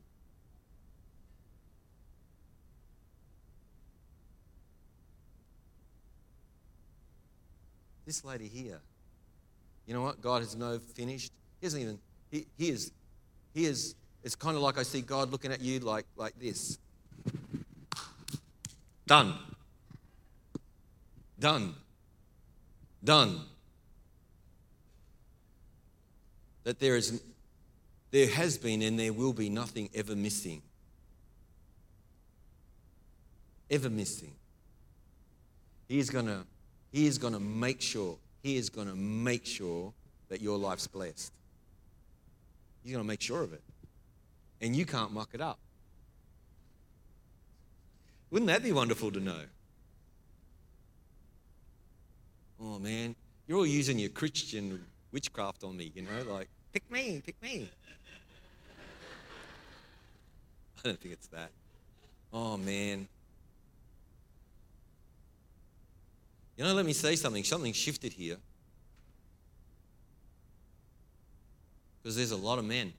[8.04, 8.80] This lady here,
[9.86, 10.20] you know what?
[10.20, 11.30] God has no finished.
[11.60, 11.98] He doesn't even,
[12.32, 12.90] he, he is,
[13.54, 16.78] he is, it's kind of like I see God looking at you like, like this.
[19.06, 19.34] Done.
[21.38, 21.74] Done.
[23.02, 23.40] Done.
[26.64, 27.22] That there is,
[28.10, 30.62] there has been and there will be nothing ever missing.
[33.70, 34.32] Ever missing.
[35.88, 36.44] He is gonna,
[36.92, 39.92] he is gonna make sure, he is gonna make sure
[40.28, 41.32] that your life's blessed.
[42.82, 43.62] He's gonna make sure of it.
[44.60, 45.58] And you can't muck it up.
[48.30, 49.40] Wouldn't that be wonderful to know?
[52.60, 53.14] Oh man,
[53.46, 57.70] you're all using your Christian witchcraft on me, you know, like, pick me, pick me.
[60.78, 61.50] I don't think it's that.
[62.32, 63.08] Oh man.
[66.56, 67.44] You know, let me say something.
[67.44, 68.36] Something shifted here.
[72.02, 72.92] Because there's a lot of men.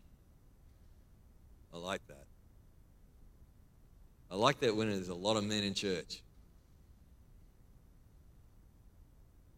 [1.73, 2.25] I like that.
[4.31, 6.21] I like that when there's a lot of men in church.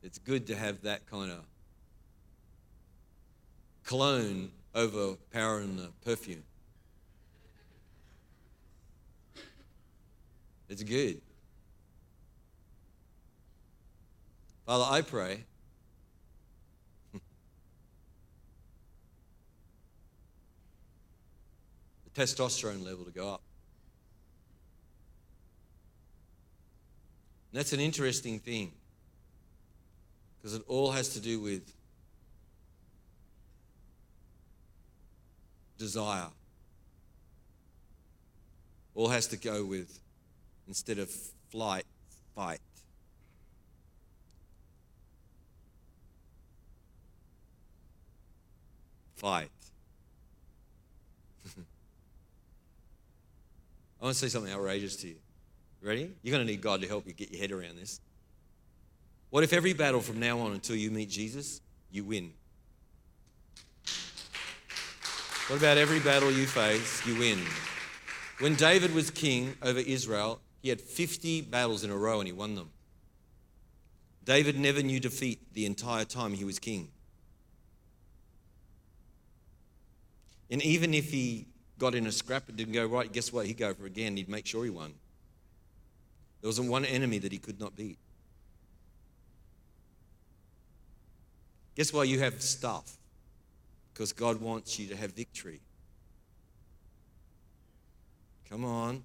[0.04, 1.46] It's good to have that kind of
[3.84, 6.44] cologne over powering the perfume.
[10.70, 11.22] It's good.
[14.66, 15.44] Father, I pray.
[17.14, 17.20] the
[22.16, 23.42] testosterone level to go up.
[27.52, 28.72] And that's an interesting thing
[30.42, 31.72] because it all has to do with
[35.78, 36.28] desire.
[38.96, 40.00] All has to go with,
[40.68, 41.10] instead of
[41.52, 41.86] flight,
[42.36, 42.60] fight.
[49.16, 49.50] Fight.
[54.02, 55.16] I want to say something outrageous to you.
[55.84, 56.12] Ready?
[56.24, 58.00] You're going to need God to help you get your head around this.
[59.32, 62.34] What if every battle from now on until you meet Jesus, you win?
[65.48, 67.40] What about every battle you face, you win?
[68.40, 72.34] When David was king over Israel, he had 50 battles in a row and he
[72.34, 72.72] won them.
[74.26, 76.90] David never knew defeat the entire time he was king.
[80.50, 81.48] And even if he
[81.80, 83.46] got in a scrap and didn't go right, guess what?
[83.46, 84.18] He'd go for again.
[84.18, 84.94] He'd make sure he won.
[86.42, 87.98] There wasn't one enemy that he could not beat.
[91.76, 92.98] Guess why you have stuff?
[93.94, 95.62] Because God wants you to have victory.
[98.50, 99.04] Come on.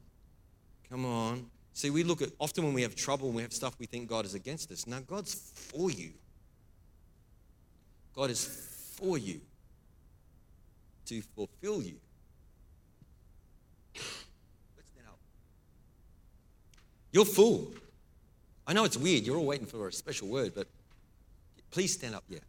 [0.88, 1.46] Come on.
[1.72, 4.08] See, we look at often when we have trouble and we have stuff, we think
[4.08, 4.86] God is against us.
[4.86, 6.12] Now, God's for you.
[8.14, 8.44] God is
[8.96, 9.40] for you
[11.06, 11.96] to fulfill you.
[17.12, 17.72] You're full.
[18.66, 19.24] I know it's weird.
[19.24, 20.66] You're all waiting for a special word, but
[21.70, 22.24] please stand up.
[22.28, 22.40] Yeah.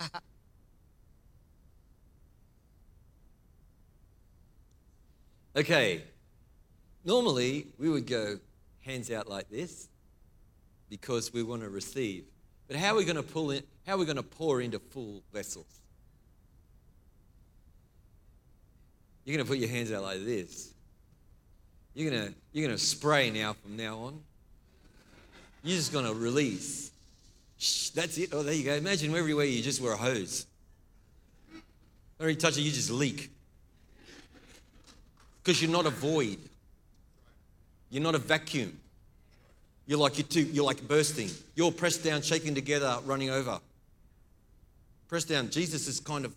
[5.56, 6.02] okay,
[7.04, 8.38] Normally, we would go
[8.80, 9.88] hands out like this
[10.88, 12.24] because we want to receive.
[12.68, 14.78] But how are we going to pull in, how are we going to pour into
[14.78, 15.80] full vessels?
[19.24, 20.72] You're going to put your hands out like this.
[21.94, 24.20] You're going to, you're going to spray now from now on.
[25.62, 26.90] You're just going to release.
[27.58, 28.30] Shh, that's it.
[28.32, 28.74] Oh, there you go.
[28.74, 30.46] Imagine everywhere you just wear a hose.
[32.18, 33.30] Every touch it, you just leak.
[35.42, 36.38] Because you're not a void.
[37.90, 38.78] You're not a vacuum.
[39.86, 41.30] You're like you're, too, you're like bursting.
[41.54, 43.60] You're pressed down, shaking together, running over.
[45.08, 45.50] Pressed down.
[45.50, 46.34] Jesus is kind of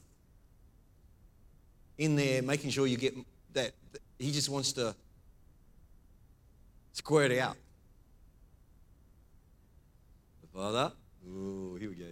[1.98, 3.16] in there, making sure you get
[3.54, 3.72] that.
[4.20, 4.96] He just wants to
[6.94, 7.56] square it out.
[10.56, 10.94] Father,
[11.28, 12.06] ooh, here we go.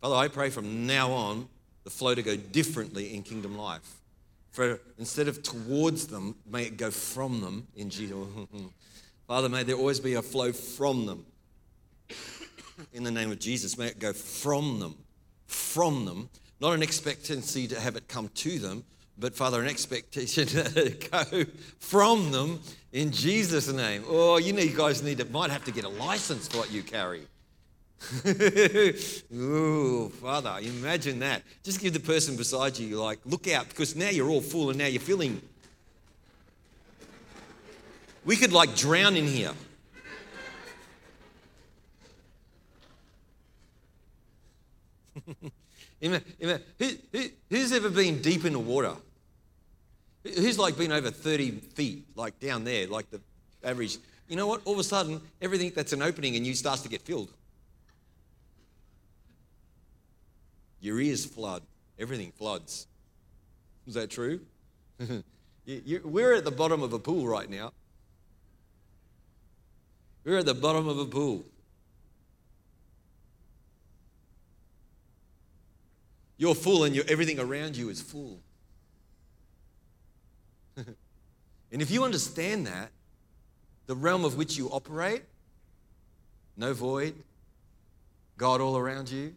[0.00, 1.46] Father, I pray from now on
[1.84, 4.00] the flow to go differently in kingdom life.
[4.50, 8.16] For instead of towards them, may it go from them in Jesus.
[9.26, 11.26] Father, may there always be a flow from them.
[12.94, 14.94] In the name of Jesus, may it go from them,
[15.46, 16.30] from them.
[16.60, 18.84] Not an expectancy to have it come to them,
[19.18, 21.44] but Father, an expectation to go
[21.78, 22.60] from them
[22.92, 24.04] in Jesus' name.
[24.08, 26.82] Oh, you need guys need to might have to get a license for what you
[26.82, 27.26] carry.
[29.34, 31.42] Ooh, Father, imagine that.
[31.62, 34.78] Just give the person beside you, like, look out, because now you're all full and
[34.78, 35.42] now you're feeling.
[38.24, 39.52] We could, like, drown in here.
[46.00, 46.20] who,
[46.78, 48.94] who, who's ever been deep in the water?
[50.24, 53.20] Who's like been over 30 feet, like down there, like the
[53.62, 53.98] average?
[54.28, 54.60] You know what?
[54.64, 57.32] All of a sudden, everything that's an opening in you starts to get filled.
[60.80, 61.62] Your ears flood.
[61.98, 62.86] Everything floods.
[63.86, 64.40] Is that true?
[66.04, 67.72] we're at the bottom of a pool right now.
[70.24, 71.44] We're at the bottom of a pool.
[76.36, 78.38] You're full and you're, everything around you is full.
[81.72, 82.90] and if you understand that,
[83.86, 85.22] the realm of which you operate,
[86.56, 87.14] no void,
[88.36, 89.34] God all around you,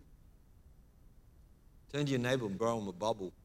[1.92, 3.32] turn to your neighbor and blow him a bubble.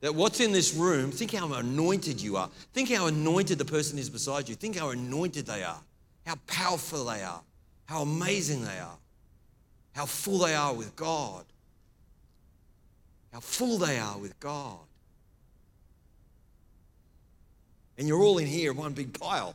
[0.00, 2.48] That what's in this room, think how anointed you are.
[2.72, 4.54] Think how anointed the person is beside you.
[4.54, 5.80] Think how anointed they are,
[6.24, 7.42] how powerful they are
[7.88, 8.98] how amazing they are,
[9.94, 11.46] how full they are with God,
[13.38, 14.80] how full they are with God.
[17.96, 19.54] And you're all in here, one big pile.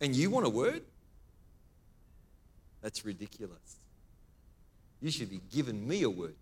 [0.00, 0.80] And you want a word?
[2.80, 3.76] That's ridiculous.
[5.02, 6.36] You should be giving me a word.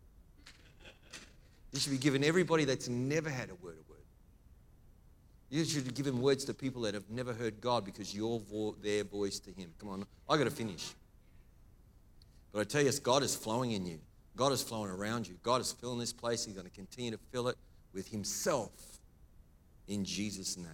[1.72, 4.05] You should be giving everybody that's never had a word a word.
[5.51, 8.76] You should be giving words to people that have never heard God because you're vo-
[8.80, 9.72] their voice to him.
[9.80, 10.93] Come on, I got to finish.
[12.53, 13.99] But I tell you, God is flowing in you.
[14.37, 15.37] God is flowing around you.
[15.43, 16.45] God is filling this place.
[16.45, 17.57] He's going to continue to fill it
[17.93, 18.72] with Himself
[19.87, 20.66] in Jesus' name.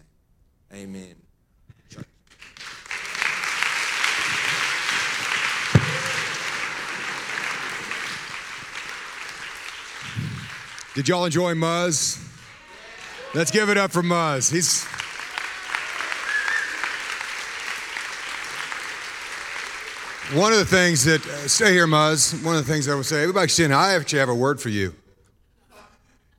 [0.73, 1.17] Amen.
[10.93, 12.19] Did y'all enjoy Muz?
[13.33, 14.51] Let's give it up for Muz.
[14.51, 14.85] He's
[20.35, 22.41] one of the things that uh, stay here, Muz.
[22.45, 23.75] One of the things I would say, everybody stand.
[23.75, 24.95] I actually have a word for you.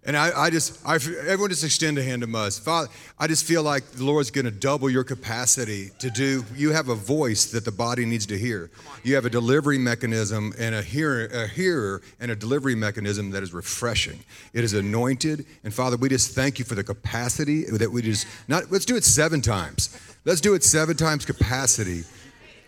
[0.04, 2.58] And I, I just, I, everyone just extend a hand to us.
[2.58, 2.88] Father,
[3.20, 6.44] I just feel like the Lord's going to double your capacity to do.
[6.56, 8.72] You have a voice that the body needs to hear.
[9.04, 13.44] You have a delivery mechanism and a hearer, a hearer and a delivery mechanism that
[13.44, 14.20] is refreshing.
[14.54, 15.46] It is anointed.
[15.64, 18.96] And Father, we just thank you for the capacity that we just, not, let's do
[18.96, 19.96] it seven times.
[20.26, 22.04] Let's do it seven times capacity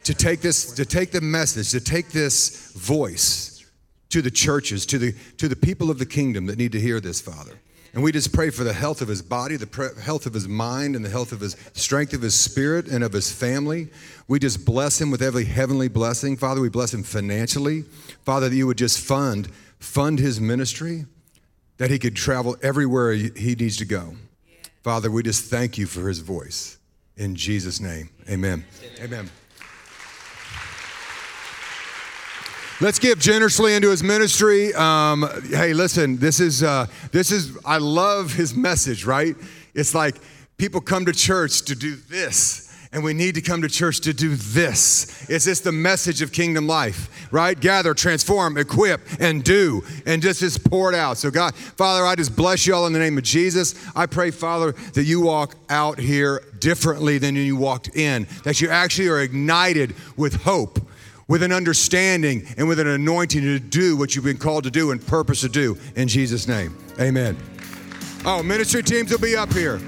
[0.04, 3.66] to take this, to take the message, to take this voice
[4.10, 7.00] to the churches, to the, to the people of the kingdom that need to hear
[7.00, 7.54] this, Father.
[7.94, 10.48] And we just pray for the health of his body, the pre- health of his
[10.48, 13.90] mind, and the health of his strength of his spirit and of his family.
[14.28, 16.36] We just bless him with every heavenly blessing.
[16.36, 17.84] Father, we bless him financially.
[18.26, 19.50] Father, that you would just fund,
[19.80, 21.06] fund his ministry,
[21.78, 24.16] that he could travel everywhere he needs to go.
[24.82, 26.78] Father, we just thank you for his voice.
[27.16, 28.66] In Jesus' name, amen.
[29.02, 29.30] Amen.
[32.84, 34.74] Let's give generously into his ministry.
[34.74, 39.06] Um, hey, listen, this is uh, this is I love his message.
[39.06, 39.38] Right?
[39.74, 40.18] It's like
[40.58, 42.60] people come to church to do this.
[42.92, 45.30] And we need to come to church to do this.
[45.30, 47.60] Is this the message of kingdom life, right?
[47.60, 51.18] Gather, transform, equip, and do, and just just pour it out.
[51.18, 53.76] So, God, Father, I just bless you all in the name of Jesus.
[53.96, 58.68] I pray, Father, that you walk out here differently than you walked in, that you
[58.70, 60.80] actually are ignited with hope
[61.28, 64.92] with an understanding and with an anointing to do what you've been called to do
[64.92, 66.78] and purpose to do in Jesus' name.
[67.00, 67.38] Amen.
[68.26, 69.80] Oh, ministry teams will be up here.